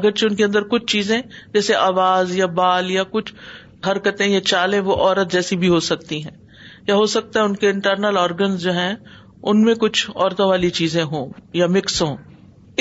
اگرچہ 0.00 0.26
ان 0.30 0.34
کے 0.40 0.44
اندر 0.44 0.68
کچھ 0.74 0.86
چیزیں 0.96 1.20
جیسے 1.54 1.74
آواز 1.88 2.36
یا 2.36 2.46
بال 2.62 2.90
یا 2.90 3.04
کچھ 3.16 3.34
حرکتیں 3.88 4.26
یا 4.26 4.40
چالیں 4.52 4.80
وہ 4.86 4.94
عورت 5.04 5.32
جیسی 5.32 5.56
بھی 5.56 5.68
ہو 5.68 5.80
سکتی 5.90 6.22
ہیں 6.24 6.36
یا 6.88 6.94
ہو 6.96 7.04
سکتا 7.14 7.40
ہے 7.40 7.44
ان 7.44 7.54
کے 7.62 7.68
انٹرنل 7.70 8.16
آرگن 8.22 8.56
جو 8.64 8.72
ہیں 8.78 8.92
ان 9.50 9.62
میں 9.64 9.74
کچھ 9.84 10.10
عورتوں 10.14 10.48
والی 10.48 10.70
چیزیں 10.78 11.02
ہوں 11.12 11.28
یا 11.60 11.66
مکس 11.76 12.00
ہوں 12.02 12.16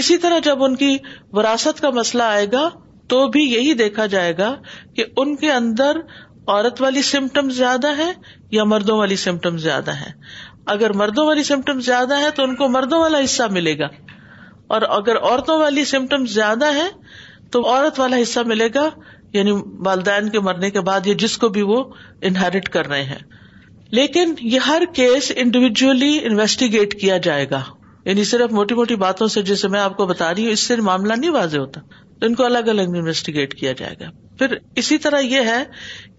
اسی 0.04 0.18
طرح 0.26 0.40
جب 0.44 0.64
ان 0.64 0.76
کی 0.82 0.98
وراثت 1.40 1.82
کا 1.82 1.90
مسئلہ 2.00 2.24
آئے 2.24 2.46
گا 2.52 2.68
تو 3.14 3.26
بھی 3.36 3.44
یہی 3.52 3.74
دیکھا 3.84 4.06
جائے 4.16 4.34
گا 4.38 4.54
کہ 4.96 5.06
ان 5.22 5.36
کے 5.44 5.52
اندر 5.52 5.98
عورت 6.48 6.82
والی 6.82 7.02
سمٹم 7.12 7.50
زیادہ 7.60 7.96
ہے 7.98 8.12
یا 8.58 8.64
مردوں 8.74 8.98
والی 8.98 9.16
سمٹم 9.24 9.58
زیادہ 9.66 9.96
ہے 10.02 10.12
اگر 10.74 10.94
مردوں 11.02 11.26
والی 11.28 11.44
سمٹم 11.44 11.80
زیادہ 11.88 12.20
ہے 12.22 12.30
تو 12.36 12.44
ان 12.44 12.56
کو 12.56 12.68
مردوں 12.76 13.00
والا 13.02 13.24
حصہ 13.24 13.44
ملے 13.52 13.78
گا 13.80 13.88
اور 14.78 14.82
اگر 14.98 15.18
عورتوں 15.22 15.58
والی 15.60 15.86
سمٹم 15.92 16.26
زیادہ 16.38 16.74
ہے 16.76 16.88
تو 17.52 17.66
عورت 17.74 18.00
والا 18.00 18.22
حصہ 18.22 18.40
ملے 18.54 18.68
گا 18.76 18.90
یعنی 19.34 19.52
والدین 19.88 20.30
کے 20.36 20.40
مرنے 20.48 20.70
کے 20.78 20.82
بعد 20.90 21.08
یا 21.08 21.14
جس 21.24 21.38
کو 21.38 21.50
بھی 21.58 21.62
وہ 21.72 21.84
انہیریٹ 22.30 22.70
کر 22.76 22.88
رہے 22.90 23.04
ہیں 23.12 23.20
لیکن 23.98 24.34
یہ 24.54 24.68
ہر 24.68 24.84
کیس 24.96 25.32
انڈیویجلی 25.44 26.18
انویسٹیگیٹ 26.30 27.00
کیا 27.02 27.18
جائے 27.28 27.46
گا 27.52 27.62
یعنی 28.06 28.24
صرف 28.32 28.52
موٹی 28.58 28.76
موٹی 28.76 28.96
باتوں 29.04 29.28
سے 29.36 29.42
جسے 29.52 29.68
میں 29.76 29.80
آپ 29.80 29.98
کو 29.98 30.06
بتا 30.12 30.32
رہی 30.34 30.46
ہوں 30.46 30.52
اس 30.54 30.60
سے 30.72 30.76
معاملہ 30.90 31.14
نہیں 31.18 31.32
واضح 31.32 31.58
ہوتا 31.58 31.82
تو 32.20 32.26
ان 32.26 32.36
کو 32.36 32.46
الگ 32.46 32.68
الگ 32.74 32.96
انویسٹیگیٹ 32.98 33.54
کیا 33.60 33.72
جائے 33.82 33.96
گا 34.00 34.10
پھر 34.40 34.56
اسی 34.82 34.98
طرح 35.06 35.20
یہ 35.34 35.50
ہے 35.52 35.64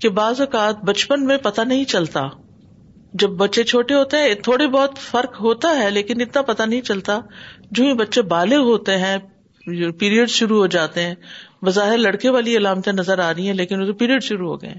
کہ 0.01 0.09
بعض 0.21 0.41
اوقات 0.41 0.85
بچپن 0.91 1.25
میں 1.27 1.37
پتا 1.47 1.65
نہیں 1.73 1.85
چلتا 1.95 2.27
جب 3.21 3.31
بچے 3.39 3.63
چھوٹے 3.71 3.95
ہوتے 3.95 4.17
ہیں 4.23 4.35
تھوڑے 4.49 4.67
بہت 4.79 4.99
فرق 5.11 5.41
ہوتا 5.43 5.69
ہے 5.79 5.91
لیکن 5.91 6.21
اتنا 6.21 6.43
پتا 6.51 6.65
نہیں 6.65 6.81
چلتا 6.91 7.19
جو 7.79 7.85
ہی 7.85 7.93
بچے 8.03 8.23
بالے 8.35 8.57
ہوتے 8.71 8.97
ہیں 9.05 9.17
پیریڈ 9.99 10.31
شروع 10.31 10.59
ہو 10.59 10.67
جاتے 10.77 11.03
ہیں 11.07 11.15
بظاہر 11.67 11.99
لڑکے 11.99 12.29
والی 12.37 12.57
علامتیں 12.57 12.93
نظر 12.93 13.19
آ 13.23 13.33
رہی 13.33 13.47
ہیں 13.47 13.55
لیکن 13.55 13.81
اسے 13.83 13.93
پیریڈ 14.03 14.23
شروع 14.25 14.49
ہو 14.49 14.61
گئے 14.63 14.75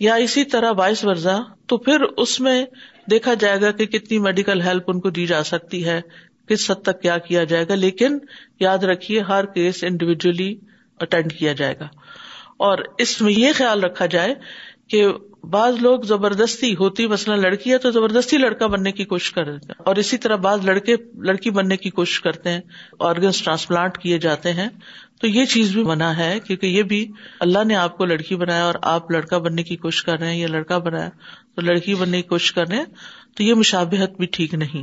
یا 0.00 0.14
اسی 0.26 0.44
طرح 0.52 0.72
وائس 0.76 1.04
ورزا 1.04 1.38
تو 1.68 1.76
پھر 1.88 2.02
اس 2.24 2.40
میں 2.46 2.56
دیکھا 3.10 3.34
جائے 3.44 3.60
گا 3.60 3.70
کہ 3.80 3.86
کتنی 3.94 4.18
میڈیکل 4.26 4.60
ہیلپ 4.62 4.90
ان 4.90 5.00
کو 5.00 5.10
دی 5.18 5.26
جا 5.32 5.42
سکتی 5.50 5.84
ہے 5.88 6.00
کس 6.48 6.70
حد 6.70 6.82
تک 6.84 7.00
کیا 7.02 7.18
کیا 7.26 7.44
جائے 7.52 7.68
گا 7.68 7.74
لیکن 7.74 8.18
یاد 8.60 8.84
رکھیے 8.92 9.20
ہر 9.28 9.46
کیس 9.56 9.82
انڈیویجلی 9.88 10.54
اٹینڈ 11.06 11.32
کیا 11.32 11.52
جائے 11.60 11.74
گا 11.80 11.88
اور 12.68 12.78
اس 13.04 13.20
میں 13.26 13.32
یہ 13.32 13.52
خیال 13.58 13.84
رکھا 13.84 14.06
جائے 14.16 14.34
کہ 14.92 15.06
بعض 15.52 15.74
لوگ 15.82 16.00
زبردستی 16.08 16.74
ہوتی 16.80 17.06
مثلاً 17.12 17.40
لڑکی 17.40 17.72
ہے 17.72 17.78
تو 17.84 17.90
زبردستی 17.90 18.38
لڑکا 18.38 18.66
بننے 18.74 18.92
کی 18.98 19.04
کوشش 19.12 19.30
کر 19.38 19.44
رہے 19.46 19.52
ہیں 19.54 19.74
اور 19.90 19.96
اسی 20.02 20.16
طرح 20.24 20.36
بعض 20.46 20.66
لڑکے 20.66 20.96
لڑکی 21.30 21.50
بننے 21.58 21.76
کی 21.84 21.90
کوشش 22.00 22.20
کرتے 22.26 22.50
ہیں 22.50 22.60
آرگنس 23.10 23.40
ٹرانسپلانٹ 23.44 23.98
کیے 24.02 24.18
جاتے 24.26 24.52
ہیں 24.60 24.68
تو 25.20 25.26
یہ 25.28 25.44
چیز 25.52 25.72
بھی 25.74 25.82
منع 25.84 26.10
ہے 26.18 26.32
کیونکہ 26.44 26.66
یہ 26.66 26.82
بھی 26.92 27.04
اللہ 27.46 27.64
نے 27.66 27.76
آپ 27.76 27.96
کو 27.98 28.04
لڑکی 28.04 28.36
بنایا 28.36 28.64
اور 28.66 28.74
آپ 28.92 29.10
لڑکا 29.10 29.38
بننے 29.46 29.62
کی 29.62 29.76
کوشش 29.84 30.02
کر 30.04 30.18
رہے 30.18 30.30
ہیں 30.30 30.38
یا 30.38 30.48
لڑکا 30.50 30.78
بنایا 30.86 31.08
تو 31.54 31.62
لڑکی 31.62 31.94
بننے 32.00 32.22
کی 32.22 32.28
کوشش 32.28 32.52
کر 32.52 32.68
رہے 32.68 32.76
ہیں 32.76 32.84
تو 33.36 33.42
یہ 33.42 33.54
مشابہت 33.62 34.16
بھی 34.18 34.26
ٹھیک 34.36 34.54
نہیں 34.64 34.82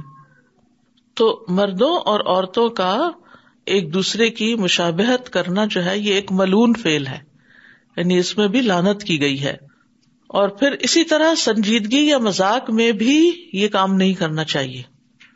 تو 1.18 1.30
مردوں 1.60 1.96
اور 2.10 2.20
عورتوں 2.26 2.68
کا 2.82 2.92
ایک 3.76 3.94
دوسرے 3.94 4.30
کی 4.42 4.54
مشابہت 4.60 5.30
کرنا 5.30 5.66
جو 5.72 5.84
ہے 5.86 5.98
یہ 5.98 6.14
ایک 6.16 6.32
ملون 6.42 6.74
فیل 6.84 7.08
ہے 7.08 7.20
یعنی 7.98 8.18
اس 8.18 8.38
میں 8.38 8.48
بھی 8.56 8.62
لانت 8.62 9.04
کی 9.04 9.20
گئی 9.22 9.42
ہے 9.44 9.56
اور 10.40 10.50
پھر 10.62 10.72
اسی 10.88 11.04
طرح 11.12 11.34
سنجیدگی 11.38 12.02
یا 12.08 12.18
مزاق 12.28 12.70
میں 12.80 12.92
بھی 13.04 13.20
یہ 13.62 13.68
کام 13.76 13.94
نہیں 13.96 14.14
کرنا 14.20 14.44
چاہیے 14.54 14.82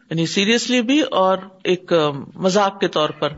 یعنی 0.10 0.26
سیریسلی 0.34 0.82
بھی 0.90 1.00
اور 1.22 1.38
ایک 1.74 1.94
مزاق 2.48 2.80
کے 2.80 2.88
طور 2.98 3.10
پر 3.20 3.34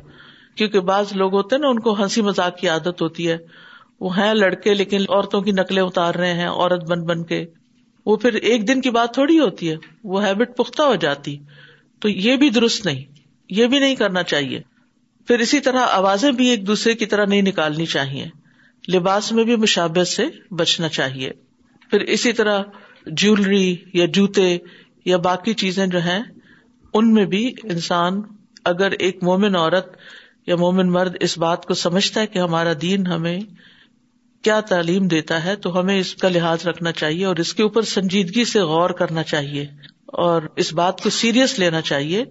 کیونکہ 0.57 0.79
بعض 0.89 1.11
لوگ 1.21 1.33
ہوتے 1.35 1.55
ہیں 1.55 1.61
نا 1.61 1.67
ان 1.75 1.79
کو 1.85 1.93
ہنسی 2.01 2.21
مزاق 2.27 2.57
کی 2.57 2.67
عادت 2.69 3.01
ہوتی 3.01 3.29
ہے 3.29 3.37
وہ 4.05 4.17
ہیں 4.17 4.33
لڑکے 4.33 4.73
لیکن 4.73 5.03
عورتوں 5.09 5.41
کی 5.41 5.51
نقلیں 5.59 5.81
اتار 5.83 6.15
رہے 6.23 6.33
ہیں 6.39 6.47
عورت 6.47 6.83
بن 6.89 7.03
بن 7.09 7.23
کے 7.31 7.45
وہ 8.05 8.15
پھر 8.23 8.33
ایک 8.49 8.67
دن 8.67 8.81
کی 8.81 8.89
بات 8.99 9.13
تھوڑی 9.13 9.39
ہوتی 9.39 9.69
ہے 9.71 9.75
وہ 10.13 10.25
ہیبٹ 10.25 10.55
پختہ 10.57 10.81
ہو 10.91 10.95
جاتی 11.05 11.37
تو 12.01 12.09
یہ 12.09 12.35
بھی 12.37 12.49
درست 12.59 12.85
نہیں 12.85 13.03
یہ 13.59 13.67
بھی 13.71 13.79
نہیں 13.79 13.95
کرنا 13.95 14.23
چاہیے 14.33 14.61
پھر 15.27 15.39
اسی 15.45 15.59
طرح 15.67 15.85
آوازیں 15.93 16.31
بھی 16.39 16.47
ایک 16.49 16.65
دوسرے 16.67 16.93
کی 16.95 17.05
طرح 17.13 17.25
نہیں 17.29 17.41
نکالنی 17.41 17.85
چاہیے 17.93 18.25
لباس 18.95 19.31
میں 19.37 19.43
بھی 19.43 19.55
مشابت 19.61 20.07
سے 20.07 20.25
بچنا 20.59 20.87
چاہیے 20.97 21.31
پھر 21.89 22.01
اسی 22.15 22.31
طرح 22.39 22.61
جیولری 23.21 23.75
یا 23.93 24.05
جوتے 24.13 24.47
یا 25.05 25.17
باقی 25.29 25.53
چیزیں 25.63 25.85
جو 25.95 26.01
ہیں 26.05 26.21
ان 26.99 27.13
میں 27.13 27.25
بھی 27.33 27.45
انسان 27.73 28.21
اگر 28.73 28.91
ایک 29.07 29.23
مومن 29.23 29.55
عورت 29.55 29.95
یا 30.49 30.55
مومن 30.61 30.89
مرد 30.95 31.15
اس 31.27 31.37
بات 31.39 31.65
کو 31.65 31.73
سمجھتا 31.83 32.21
ہے 32.21 32.27
کہ 32.33 32.39
ہمارا 32.39 32.73
دین 32.81 33.07
ہمیں 33.07 33.39
کیا 34.43 34.59
تعلیم 34.71 35.07
دیتا 35.13 35.43
ہے 35.43 35.55
تو 35.61 35.79
ہمیں 35.79 35.97
اس 35.99 36.13
کا 36.23 36.29
لحاظ 36.29 36.65
رکھنا 36.67 36.91
چاہیے 37.01 37.25
اور 37.25 37.35
اس 37.43 37.53
کے 37.59 37.63
اوپر 37.63 37.81
سنجیدگی 37.91 38.43
سے 38.45 38.61
غور 38.71 38.89
کرنا 38.99 39.23
چاہیے 39.31 39.65
اور 40.25 40.41
اس 40.63 40.73
بات 40.81 41.01
کو 41.03 41.09
سیریس 41.19 41.57
لینا 41.59 41.81
چاہیے 41.91 42.23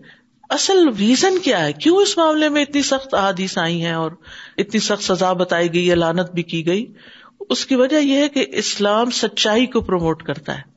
اصل 0.57 0.87
ریزن 0.99 1.39
کیا 1.45 1.65
ہے 1.65 1.73
کیوں 1.83 1.97
اس 2.03 2.17
معاملے 2.19 2.49
میں 2.57 2.63
اتنی 2.63 2.83
سخت 2.91 3.15
احادیث 3.19 3.57
آئی 3.59 3.85
ہیں 3.85 3.93
اور 4.03 4.13
اتنی 4.65 4.81
سخت 4.87 5.03
سزا 5.05 5.33
بتائی 5.43 5.73
گئی 5.75 5.95
لانت 5.95 6.31
بھی 6.35 6.43
کی 6.53 6.65
گئی 6.67 6.87
اس 7.55 7.65
کی 7.67 7.75
وجہ 7.83 7.97
یہ 8.03 8.21
ہے 8.23 8.29
کہ 8.37 8.45
اسلام 8.65 9.11
سچائی 9.21 9.67
کو 9.75 9.81
پروموٹ 9.91 10.23
کرتا 10.31 10.57
ہے 10.59 10.73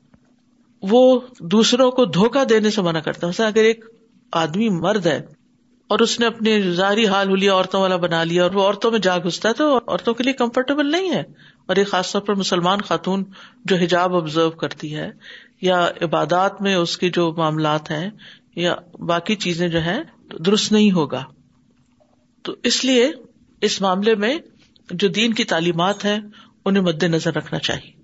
وہ 0.90 1.02
دوسروں 1.52 1.90
کو 2.00 2.04
دھوکہ 2.18 2.44
دینے 2.54 2.70
سے 2.70 2.82
منع 2.88 3.00
کرتا 3.08 3.28
ہے 3.38 3.44
اگر 3.46 3.64
ایک 3.72 3.84
آدمی 4.42 4.68
مرد 4.82 5.06
ہے 5.06 5.20
اور 5.94 5.98
اس 6.04 6.18
نے 6.20 6.26
اپنی 6.26 6.60
ظاہری 6.78 7.06
حال 7.08 7.28
ہولیا 7.28 7.52
عورتوں 7.52 7.80
والا 7.80 7.96
بنا 8.00 8.22
لیا 8.30 8.42
اور 8.42 8.52
وہ 8.54 8.62
عورتوں 8.64 8.90
میں 8.90 8.98
جا 9.06 9.16
گھستا 9.26 9.48
ہے 9.48 9.54
تو 9.60 9.68
عورتوں 9.76 10.14
کے 10.14 10.22
لیے 10.24 10.32
کمفرٹیبل 10.40 10.90
نہیں 10.92 11.10
ہے 11.12 11.22
اور 11.70 11.76
یہ 11.76 11.84
خاص 11.92 12.12
طور 12.12 12.22
پر 12.26 12.34
مسلمان 12.42 12.80
خاتون 12.88 13.24
جو 13.70 13.76
حجاب 13.82 14.16
آبزرو 14.16 14.50
کرتی 14.64 14.94
ہے 14.96 15.08
یا 15.68 15.78
عبادات 16.08 16.60
میں 16.62 16.74
اس 16.76 16.96
کے 17.04 17.10
جو 17.18 17.30
معاملات 17.36 17.90
ہیں 17.90 18.08
یا 18.64 18.74
باقی 19.14 19.34
چیزیں 19.46 19.66
جو 19.76 19.82
ہیں 19.86 19.98
درست 20.46 20.72
نہیں 20.72 20.90
ہوگا 21.00 21.24
تو 22.44 22.54
اس 22.72 22.84
لیے 22.84 23.10
اس 23.68 23.80
معاملے 23.86 24.14
میں 24.24 24.36
جو 25.02 25.08
دین 25.20 25.34
کی 25.40 25.44
تعلیمات 25.54 26.04
ہیں 26.04 26.18
انہیں 26.64 26.82
مد 26.84 27.02
نظر 27.14 27.34
رکھنا 27.36 27.58
چاہیے 27.70 27.96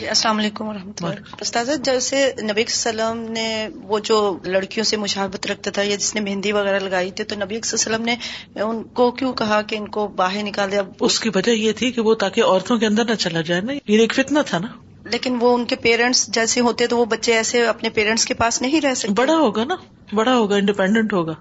جی 0.00 0.06
السلام 0.08 0.38
علیکم 0.38 0.66
و 0.68 0.70
اللہ 0.70 1.36
استاد 1.44 1.64
جیسے 1.84 2.16
علیہ 2.38 2.64
وسلم 2.66 3.20
نے 3.36 3.44
وہ 3.92 3.98
جو 4.08 4.16
لڑکیوں 4.54 4.84
سے 4.90 4.96
مشابت 5.02 5.46
رکھتا 5.50 5.70
تھا 5.78 5.82
یا 5.82 5.96
جس 6.02 6.14
نے 6.14 6.20
مہندی 6.26 6.52
وغیرہ 6.52 6.78
لگائی 6.86 7.10
تھی 7.20 7.24
تو 7.30 7.36
نبی 7.44 7.58
وسلم 7.72 8.04
نے 8.08 8.16
ان 8.64 8.82
کو 9.00 9.10
کیوں 9.20 9.32
کہا 9.40 9.60
کہ 9.70 9.76
ان 9.76 9.88
کو 9.96 10.06
باہر 10.20 10.42
نکال 10.48 10.70
دیا 10.72 10.82
اس 11.08 11.18
کی 11.20 11.30
وجہ 11.34 11.52
یہ 11.56 11.72
تھی 11.80 11.90
کہ 11.92 12.00
وہ 12.08 12.14
تاکہ 12.24 12.50
عورتوں 12.50 12.78
کے 12.82 12.86
اندر 12.86 13.08
نہ 13.10 13.14
چلا 13.24 13.40
جائے 13.50 13.60
نا 13.60 13.72
یہ 13.92 14.00
ایک 14.04 14.14
فتنہ 14.20 14.38
تھا 14.50 14.58
نا 14.66 14.72
لیکن 15.14 15.38
وہ 15.40 15.54
ان 15.54 15.64
کے 15.72 15.76
پیرنٹس 15.88 16.26
جیسے 16.38 16.60
ہوتے 16.68 16.86
تو 16.92 16.98
وہ 16.98 17.04
بچے 17.16 17.34
ایسے 17.36 17.66
اپنے 17.74 17.90
پیرنٹس 18.00 18.26
کے 18.26 18.34
پاس 18.44 18.62
نہیں 18.62 18.80
رہ 18.88 18.94
سکتے 19.02 19.14
بڑا 19.22 19.36
ہوگا 19.46 19.64
نا 19.72 19.76
بڑا 20.20 20.34
ہوگا 20.36 20.56
انڈیپینڈنٹ 20.62 21.12
ہوگا 21.20 21.34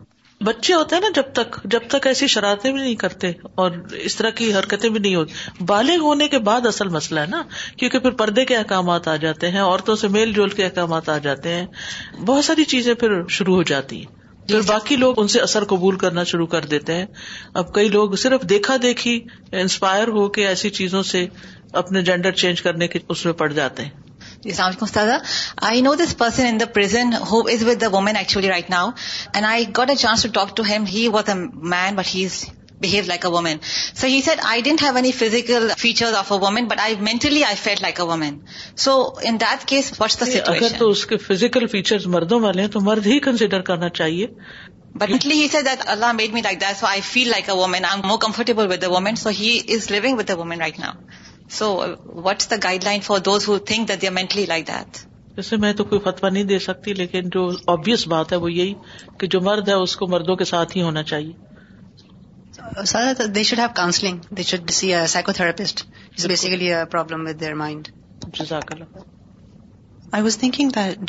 بچے 0.43 0.73
ہوتے 0.73 0.95
ہیں 0.95 1.01
نا 1.01 1.09
جب 1.15 1.31
تک 1.33 1.55
جب 1.71 1.81
تک 1.89 2.07
ایسی 2.07 2.27
شرارتیں 2.27 2.71
بھی 2.71 2.79
نہیں 2.79 2.95
کرتے 3.03 3.31
اور 3.63 3.71
اس 4.07 4.15
طرح 4.15 4.29
کی 4.35 4.53
حرکتیں 4.53 4.89
بھی 4.89 4.99
نہیں 4.99 5.15
ہوتی 5.15 5.63
بالغ 5.67 6.01
ہونے 6.03 6.27
کے 6.27 6.39
بعد 6.47 6.65
اصل 6.65 6.87
مسئلہ 6.95 7.19
ہے 7.19 7.25
نا 7.29 7.41
کیونکہ 7.77 7.99
پھر 7.99 8.11
پردے 8.23 8.45
کے 8.45 8.55
احکامات 8.57 9.07
آ 9.07 9.15
جاتے 9.25 9.49
ہیں 9.51 9.61
عورتوں 9.63 9.95
سے 10.01 10.07
میل 10.15 10.33
جول 10.33 10.49
کے 10.57 10.63
احکامات 10.65 11.09
آ 11.09 11.17
جاتے 11.27 11.53
ہیں 11.53 11.65
بہت 12.25 12.45
ساری 12.45 12.63
چیزیں 12.73 12.93
پھر 12.99 13.21
شروع 13.37 13.55
ہو 13.55 13.63
جاتی 13.73 13.97
ہیں 13.99 14.23
پھر 14.47 14.61
باقی 14.67 14.95
لوگ 14.95 15.19
ان 15.21 15.27
سے 15.27 15.39
اثر 15.41 15.63
قبول 15.73 15.95
کرنا 15.97 16.23
شروع 16.31 16.47
کر 16.47 16.65
دیتے 16.71 16.93
ہیں 16.95 17.05
اب 17.61 17.73
کئی 17.73 17.87
لوگ 17.89 18.15
صرف 18.23 18.41
دیکھا 18.49 18.75
دیکھی 18.81 19.19
انسپائر 19.61 20.07
ہو 20.17 20.27
کے 20.37 20.47
ایسی 20.47 20.69
چیزوں 20.81 21.03
سے 21.13 21.25
اپنے 21.83 22.01
جینڈر 22.11 22.31
چینج 22.43 22.61
کرنے 22.61 22.87
کے 22.87 22.99
اس 23.09 23.25
میں 23.25 23.33
پڑ 23.41 23.51
جاتے 23.53 23.83
ہیں 23.85 24.03
السلام 24.51 24.67
علیکم 24.67 24.85
استاد 24.85 25.07
I 25.67 25.79
know 25.81 25.93
this 25.99 26.15
person 26.17 26.45
in 26.45 26.57
the 26.59 26.65
prison 26.73 27.13
who 27.29 27.37
is 27.53 27.63
with 27.67 27.79
the 27.81 27.87
woman 27.95 28.17
actually 28.17 28.47
right 28.49 28.69
now 28.69 28.89
and 29.33 29.45
I 29.49 29.65
got 29.77 29.89
a 29.89 29.95
chance 30.01 30.21
to 30.23 30.29
talk 30.33 30.55
to 30.57 30.63
him 30.69 30.83
he 30.91 31.07
was 31.13 31.29
a 31.29 31.35
man 31.73 31.95
but 31.95 32.13
he 32.15 32.25
is 32.25 32.35
behave 32.81 33.03
like 33.07 33.25
a 33.25 33.29
woman 33.35 33.57
so 34.01 34.07
he 34.13 34.21
said 34.25 34.45
I 34.49 34.61
didn't 34.67 34.83
have 34.83 34.95
any 34.95 35.11
physical 35.21 35.67
feature 35.77 36.13
of 36.17 36.31
a 36.31 36.35
woman 36.43 36.67
but 36.73 36.79
I 36.83 36.95
mentally 37.09 37.43
I 37.45 37.55
feel 37.63 37.81
like 37.81 37.99
a 37.99 38.05
woman 38.07 38.39
so 38.85 38.95
in 39.29 39.39
that 39.41 39.65
case 39.71 39.91
what's 39.99 40.33
اگر 40.45 40.77
تو 40.77 40.89
اس 40.89 41.05
کے 41.13 41.17
physical 41.27 41.67
feature 41.75 42.07
مردوں 42.17 42.39
والے 42.43 42.61
ہیں 42.61 42.69
تو 42.77 42.81
مرد 42.89 43.05
ہی 43.11 43.19
consider 43.31 43.61
کرنا 43.71 43.89
چاہیے 44.01 44.27
بٹ 44.99 45.11
اٹلی 45.13 45.41
he 45.41 45.47
that 45.53 45.87
Allah 45.95 46.11
made 46.21 46.33
me 46.33 46.41
like 46.41 46.61
that 46.61 46.79
so 46.79 46.85
I 46.87 47.01
feel 47.11 47.29
like 47.31 47.49
a 47.49 47.55
woman 47.63 47.85
I 47.93 48.07
more 48.07 48.17
comfortable 48.27 48.71
with 48.71 48.83
a 48.83 48.91
woman 48.91 49.15
so 49.25 49.29
he 49.39 49.59
is 49.77 49.91
لوگ 49.91 50.13
with 50.17 50.29
a 50.29 50.37
woman 50.37 50.59
right 50.61 50.79
now 50.79 50.93
so 51.57 51.65
what 52.25 52.43
guideline 52.83 53.01
for 53.07 53.19
those 53.25 53.47
who 53.47 53.57
think 53.71 53.91
mentally 54.13 54.45
like 54.49 54.67
that 54.67 54.97
جیسے 55.35 55.57
میں 55.63 55.71
تو 55.77 55.83
کوئی 55.83 56.01
فتوا 56.01 56.29
نہیں 56.29 56.43
دے 56.49 56.57
سکتی 56.65 56.93
لیکن 56.93 57.29
جو 57.31 57.49
آبیس 57.71 58.07
بات 58.07 58.31
ہے 58.31 58.37
وہ 58.43 58.51
یہی 58.51 58.73
کہ 59.19 59.27
جو 59.33 59.41
مرد 59.47 59.69
ہے 59.69 59.73
اس 59.83 59.95
کو 59.95 60.07
مردوں 60.11 60.35
کے 60.35 60.45
ساتھ 60.51 60.77
ہی 60.77 60.81
ہونا 60.81 61.03
چاہیے 61.11 61.33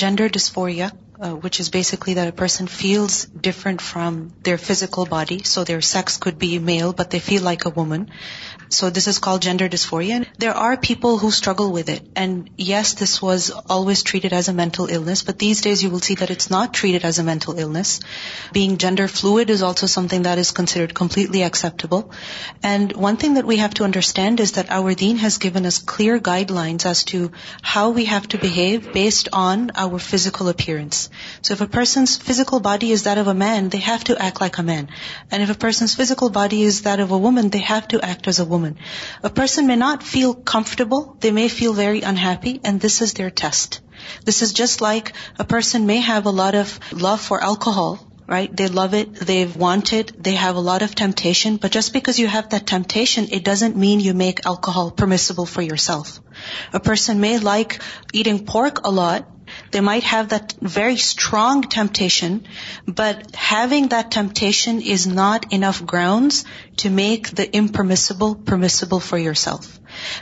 gender 0.02 0.26
dysphoria 0.32 0.88
Uh, 1.18 1.30
which 1.34 1.60
is 1.60 1.70
basically 1.70 2.12
that 2.16 2.28
a 2.28 2.32
person 2.32 2.66
feels 2.66 3.24
different 3.24 3.80
from 3.80 4.34
their 4.42 4.58
physical 4.58 5.06
body. 5.06 5.42
So 5.44 5.64
their 5.64 5.80
sex 5.80 6.18
could 6.18 6.38
be 6.38 6.58
male, 6.58 6.92
but 6.92 7.08
they 7.08 7.20
feel 7.20 7.42
like 7.42 7.64
a 7.64 7.70
woman. 7.70 8.10
So 8.68 8.90
this 8.90 9.06
is 9.06 9.18
called 9.18 9.40
gender 9.40 9.66
dysphoria. 9.66 10.26
There 10.36 10.52
are 10.52 10.76
people 10.76 11.16
who 11.16 11.30
struggle 11.30 11.72
with 11.72 11.88
it. 11.88 12.06
And 12.14 12.50
yes, 12.58 12.92
this 12.92 13.22
was 13.22 13.48
always 13.48 14.02
treated 14.02 14.34
as 14.34 14.48
a 14.48 14.52
mental 14.52 14.88
illness, 14.88 15.22
but 15.22 15.38
these 15.38 15.62
days 15.62 15.82
you 15.82 15.88
will 15.88 16.00
see 16.00 16.16
that 16.16 16.30
it's 16.30 16.50
not 16.50 16.74
treated 16.74 17.02
as 17.02 17.18
a 17.18 17.24
mental 17.24 17.58
illness. 17.58 18.00
Being 18.52 18.76
gender 18.76 19.08
fluid 19.08 19.48
is 19.48 19.62
also 19.62 19.86
something 19.86 20.24
that 20.24 20.36
is 20.36 20.50
considered 20.50 20.92
completely 20.92 21.42
acceptable. 21.44 22.12
And 22.62 22.92
one 22.92 23.16
thing 23.16 23.34
that 23.40 23.46
we 23.46 23.56
have 23.56 23.72
to 23.80 23.84
understand 23.84 24.38
is 24.38 24.52
that 24.58 24.70
our 24.70 24.92
deen 24.92 25.16
has 25.16 25.38
given 25.38 25.64
us 25.64 25.78
clear 25.78 26.18
guidelines 26.18 26.84
as 26.84 27.04
to 27.04 27.32
how 27.62 27.88
we 27.88 28.04
have 28.04 28.28
to 28.34 28.36
behave 28.36 28.92
based 28.92 29.30
on 29.32 29.70
our 29.76 29.98
physical 29.98 30.50
appearance. 30.50 30.94
So 31.42 31.54
if 31.54 31.60
a 31.60 31.66
person's 31.66 32.16
physical 32.16 32.60
body 32.60 32.90
is 32.90 33.04
that 33.04 33.18
of 33.18 33.26
a 33.26 33.34
man, 33.34 33.68
they 33.68 33.78
have 33.78 34.04
to 34.04 34.20
act 34.30 34.40
like 34.40 34.58
a 34.58 34.62
man. 34.62 34.88
And 35.30 35.42
if 35.42 35.50
a 35.50 35.60
person's 35.66 35.94
physical 35.94 36.30
body 36.30 36.62
is 36.62 36.82
that 36.82 37.00
of 37.00 37.10
a 37.10 37.18
woman, 37.18 37.50
they 37.50 37.64
have 37.70 37.88
to 37.88 38.00
act 38.14 38.28
as 38.28 38.40
a 38.40 38.44
woman. 38.44 38.78
A 39.22 39.30
person 39.30 39.66
may 39.66 39.76
not 39.76 40.02
feel 40.02 40.34
comfortable, 40.34 41.16
they 41.20 41.30
may 41.30 41.48
feel 41.48 41.72
very 41.74 42.02
unhappy, 42.02 42.60
and 42.64 42.80
this 42.80 43.00
is 43.02 43.14
their 43.14 43.30
test. 43.30 43.80
This 44.24 44.42
is 44.42 44.52
just 44.52 44.80
like 44.80 45.14
a 45.38 45.44
person 45.44 45.86
may 45.86 46.00
have 46.00 46.26
a 46.26 46.36
lot 46.42 46.54
of 46.54 46.78
love 46.92 47.20
for 47.20 47.42
alcohol, 47.42 47.98
right? 48.28 48.54
They 48.54 48.68
love 48.68 48.92
it, 48.94 49.14
they 49.30 49.46
want 49.46 49.92
it, 49.92 50.12
they 50.22 50.34
have 50.34 50.56
a 50.56 50.64
lot 50.68 50.82
of 50.82 50.94
temptation, 50.94 51.56
but 51.56 51.70
just 51.70 51.92
because 51.92 52.18
you 52.18 52.26
have 52.26 52.50
that 52.50 52.66
temptation, 52.66 53.28
it 53.30 53.44
doesn't 53.44 53.76
mean 53.76 54.00
you 54.00 54.14
make 54.14 54.44
alcohol 54.46 54.90
permissible 54.90 55.46
for 55.46 55.62
yourself. 55.62 56.20
A 56.72 56.80
person 56.80 57.20
may 57.20 57.38
like 57.38 57.80
eating 58.12 58.44
pork 58.44 58.86
a 58.86 58.90
lot, 58.90 59.24
they 59.72 59.80
might 59.80 60.04
have 60.04 60.28
that 60.28 60.54
very 60.60 60.96
strong 60.96 61.62
temptation, 61.62 62.46
but 62.86 63.34
having 63.34 63.88
that 63.88 64.10
temptation 64.10 64.80
is 64.80 65.06
not 65.06 65.52
enough 65.52 65.84
grounds 65.84 66.44
to 66.78 66.90
make 66.90 67.30
the 67.30 67.44
impermissible 67.58 68.34
permissible 68.34 69.00
for 69.00 69.16
yourself. 69.16 69.78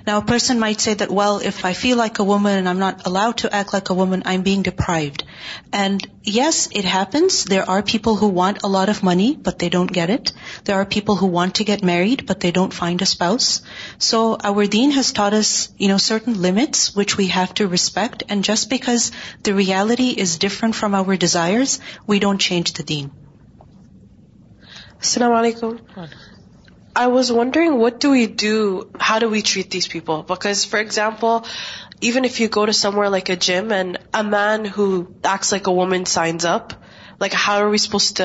Now 0.07 0.18
a 0.18 0.24
person 0.24 0.61
might 0.61 0.81
say 0.81 0.94
that, 0.94 1.11
well, 1.11 1.38
if 1.38 1.64
I 1.64 1.72
feel 1.72 1.96
like 1.96 2.20
a 2.20 2.24
woman 2.24 2.57
and 2.57 2.68
I'm 2.68 2.79
not 2.79 3.07
allowed 3.07 3.38
to 3.38 3.53
act 3.53 3.72
like 3.72 3.90
a 3.90 3.94
woman, 3.94 4.22
I'm 4.24 4.42
being 4.42 4.62
deprived. 4.62 5.24
And 5.72 6.07
yes, 6.22 6.68
it 6.70 6.85
happens. 6.85 7.42
There 7.44 7.68
are 7.68 7.83
people 7.83 8.14
who 8.14 8.29
want 8.29 8.62
a 8.62 8.68
lot 8.68 8.88
of 8.88 9.03
money, 9.03 9.35
but 9.37 9.59
they 9.59 9.68
don't 9.68 9.92
get 9.92 10.11
it. 10.11 10.33
There 10.64 10.77
are 10.77 10.85
people 10.85 11.16
who 11.16 11.27
want 11.27 11.57
to 11.57 11.64
get 11.64 11.83
married, 11.83 12.24
but 12.27 12.38
they 12.38 12.53
don't 12.53 12.72
find 12.72 13.03
a 13.03 13.07
spouse. 13.07 13.62
So 13.98 14.37
our 14.53 14.66
deen 14.66 14.92
has 14.92 15.12
taught 15.12 15.35
us, 15.35 15.72
certain 16.05 16.40
limits 16.42 16.94
which 16.94 17.16
we 17.16 17.29
have 17.29 17.55
to 17.55 17.66
respect. 17.66 18.24
And 18.29 18.42
just 18.44 18.68
because 18.68 19.12
the 19.42 19.55
reality 19.55 20.09
is 20.09 20.38
different 20.38 20.74
from 20.74 20.94
our 20.94 21.16
desires, 21.16 21.79
we 22.07 22.18
don't 22.18 22.38
change 22.38 22.72
the 22.74 22.83
deen. 22.83 23.11
Assalamu 25.00 25.40
alaikum. 25.40 26.14
I 27.02 27.11
was 27.11 27.30
wondering 27.37 27.80
what 27.80 28.00
do 28.02 28.14
you 28.14 28.26
do 28.42 28.52
how 29.09 29.18
do 29.22 29.28
we 29.30 29.40
treat 29.52 29.72
these 29.72 29.88
people 29.92 30.20
because 30.28 30.66
for 30.70 30.80
example 30.80 31.38
even 32.09 32.24
if 32.24 32.40
you 32.40 32.48
go 32.57 32.68
some 32.80 33.00
like 33.14 33.30
a 33.30 33.37
gym 33.46 33.72
and 33.76 33.96
a 34.16 34.22
man 34.35 34.66
who 34.76 34.87
x 35.33 35.52
like 35.52 35.68
a 35.68 35.98
signs 36.16 36.46
up 36.54 36.66
like 37.20 37.35
how 37.46 37.57
are 37.62 37.66
waste 37.72 38.20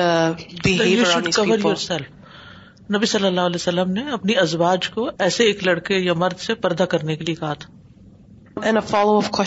behave 0.64 1.44
نبی 2.94 3.06
صلی 3.06 3.26
اللہ 3.26 3.40
علیہ 3.48 3.54
وسلم 3.60 3.90
نے 3.96 4.04
اپنی 4.12 4.36
ازباج 4.44 4.88
کو 4.94 5.08
ایسے 5.26 5.44
ایک 5.48 5.66
لڑکے 5.66 5.98
یا 5.98 6.12
مرد 6.24 6.38
سے 6.46 6.54
پردہ 6.66 6.84
کرنے 6.94 7.16
کے 7.16 7.24
لیے 7.24 7.34
کہا 7.42 7.52
تھا 7.64 8.80
follow 8.92 9.18
up 9.18 9.40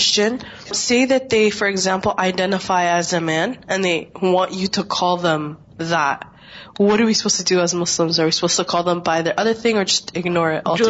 they 1.31 1.49
for 1.57 1.67
example 1.67 2.19
identify 2.25 2.87
as 2.89 3.13
a 3.13 3.19
man 3.31 3.53
and 3.73 3.85
you 3.85 4.67
too 4.81 5.25
um 5.33 5.47
wait 5.89 6.25
جو 6.79 7.59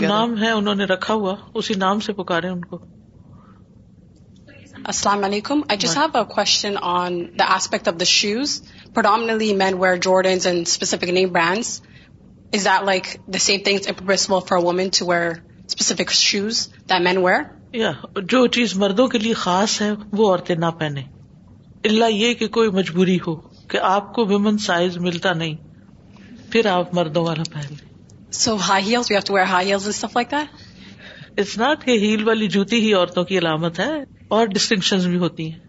نام 0.02 0.42
ہے 0.42 0.50
انہوں 0.50 0.76
نے 0.76 0.86
رکھا 0.92 1.14
ہوا 1.14 1.36
اسی 1.54 1.74
نام 1.84 2.00
سے 2.08 2.14
پکارے 2.22 2.48
ان 2.50 2.62
کو 2.72 2.80
السلام 4.92 5.24
علیکم 5.24 5.60
I 5.74 5.88
have 5.96 6.24
question 6.36 6.74
on 6.94 7.20
the 7.40 7.46
aspect 7.54 7.88
of 7.88 8.00
the 8.00 8.04
shoes 8.14 8.62
primarily 8.96 9.54
men 9.62 9.78
wear 9.80 9.98
جو 18.32 18.46
چیز 18.56 18.76
مردوں 18.84 19.08
کے 19.14 19.18
لیے 19.20 19.34
خاص 19.44 19.82
ہے 19.82 19.92
وہ 20.18 20.28
عورتیں 20.32 20.56
نہ 20.64 20.70
پہنے 20.80 21.02
اللہ 21.90 22.12
یہ 22.12 22.34
کہ 22.42 22.48
کوئی 22.58 22.70
مجبوری 22.72 23.18
ہو 23.28 23.36
کہ 23.74 23.80
آپ 23.90 24.08
کو 24.16 24.24
ویمن 24.30 24.58
سائز 24.64 24.96
ملتا 25.04 25.32
نہیں 25.34 26.24
پھر 26.52 26.66
آپ 26.72 26.90
مردوں 26.96 27.22
والا 27.26 27.44
پہن 27.54 27.76
لیں 27.78 28.34
سو 28.40 28.56
ہائی 28.68 29.78
اٹس 31.36 31.54
ناٹ 31.58 31.84
کہ 31.86 31.92
ہیل 32.04 32.22
والی 32.28 32.48
جوتی 32.56 32.80
ہی 32.82 32.92
عورتوں 32.94 33.24
کی 33.30 33.38
علامت 33.38 33.80
ہے 33.80 33.88
اور 34.38 34.48
ڈسٹنکشن 34.56 34.98
بھی 35.10 35.18
ہوتی 35.24 35.46
ہیں 35.52 35.60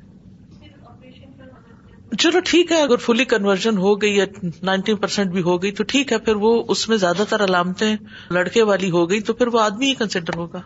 چلو 2.23 2.38
ٹھیک 2.51 2.67
ہے 2.73 2.79
اگر 2.83 2.97
فلی 3.05 3.25
کنورژن 3.33 3.75
ہو 3.87 3.93
گئی 4.03 4.12
یا 4.17 4.25
نائنٹی 4.71 4.95
پرسینٹ 5.05 5.29
بھی 5.37 5.43
ہو 5.49 5.55
گئی 5.62 5.71
تو 5.81 5.87
ٹھیک 5.95 6.12
ہے 6.12 6.19
پھر 6.29 6.37
وہ 6.45 6.51
اس 6.75 6.81
میں 6.88 6.97
زیادہ 7.07 7.25
تر 7.29 7.38
علامتیں 7.45 7.93
لڑکے 8.38 8.62
والی 8.73 8.88
ہو 8.99 9.03
گئی 9.11 9.21
تو 9.29 9.33
پھر 9.40 9.49
وہ 9.55 9.59
آدمی 9.61 9.87
ہی 9.88 9.95
کنسیڈر 10.05 10.35
ہوگا 10.43 10.61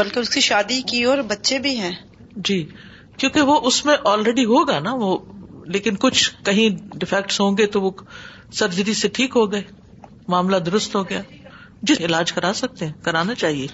بلکہ 0.00 0.18
اس 0.20 0.30
کی 0.34 0.40
شادی 0.48 0.78
کی 0.92 0.98
اور 1.12 1.18
بچے 1.36 1.56
بھی 1.68 1.74
ہیں 1.80 1.94
جی 2.50 2.58
کیونکہ 3.16 3.40
وہ 3.52 3.56
اس 3.72 3.76
میں 3.90 3.96
آلریڈی 4.16 4.44
ہوگا 4.56 4.78
نا 4.88 4.92
وہ 5.04 5.12
لیکن 5.72 5.96
کچھ 6.00 6.30
کہیں 6.44 6.68
ڈیفیکٹس 7.02 7.40
ہوں 7.40 7.56
گے 7.58 7.66
تو 7.74 7.80
وہ 7.82 7.90
سرجری 8.58 8.94
سے 8.94 9.08
ٹھیک 9.18 9.36
ہو 9.36 9.50
گئے 9.52 9.62
معاملہ 10.34 10.56
درست 10.66 10.94
ہو 10.96 11.08
گیا 11.08 11.20
جس 11.88 12.00
علاج 12.04 12.32
کرا 12.32 12.52
سکتے 12.56 12.86
ہیں 12.86 12.92
کرانا 13.04 13.34
چاہیے 13.44 13.66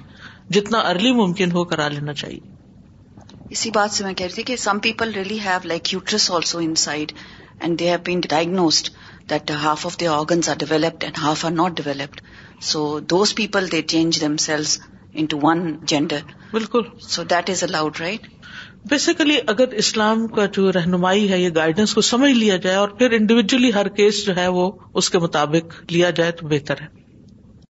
جتنا 0.56 0.78
ارلی 0.90 1.12
ممکن 1.22 1.52
ہو 1.52 1.64
کرا 1.72 1.88
لینا 1.96 2.12
چاہیے 2.22 2.38
اسی 3.56 3.70
بات 3.74 3.90
سے 3.94 4.04
میں 4.04 4.12
کہہ 4.14 4.26
رہی 4.26 4.34
تھی 4.34 4.42
کہ 4.48 4.56
some 4.64 4.78
people 4.82 5.12
really 5.16 5.38
have 5.44 5.66
like 5.68 5.92
uterus 5.92 6.30
also 6.30 6.58
inside 6.84 7.12
and 7.60 7.78
they 7.80 7.88
have 7.90 7.98
been 8.06 8.20
diagnosed 8.28 8.88
that 9.30 9.50
half 9.62 9.86
of 9.86 10.00
the 10.00 10.10
organs 10.16 10.48
are 10.48 10.56
developed 10.58 11.04
and 11.04 11.18
half 11.22 11.44
are 11.46 11.50
not 11.50 11.80
developed 11.82 12.20
so 12.70 12.82
those 13.10 13.34
people 13.34 13.70
they 13.72 13.82
change 13.94 14.20
them 14.20 14.36
cells 14.46 14.78
into 15.30 15.38
one 15.42 15.64
gender 15.92 16.32
بالکل 16.52 16.82
so 17.14 17.22
that 17.30 17.50
is 17.50 17.62
allowed 17.64 18.00
right 18.00 18.26
basically 18.88 19.34
اگر 19.48 19.74
اسلام 19.82 20.26
کا 20.36 20.44
جو 20.56 20.70
رہنمائی 20.72 21.28
ہے 21.30 21.38
یہ 21.40 21.50
guidance 21.56 21.92
کو 21.94 22.00
سمجھ 22.10 22.30
لیا 22.32 22.56
جائے 22.66 22.76
اور 22.76 22.88
پھر 22.98 23.12
انڈیویجلی 23.18 23.72
ہر 23.74 23.88
کیس 23.98 24.24
جو 24.26 24.36
ہے 24.36 24.46
وہ 24.56 24.70
اس 24.98 25.10
کے 25.10 25.18
مطابق 25.26 25.74
لیا 25.92 26.10
جائے 26.20 26.32
تو 26.40 26.48
بہتر 26.54 26.80
ہے 26.80 26.99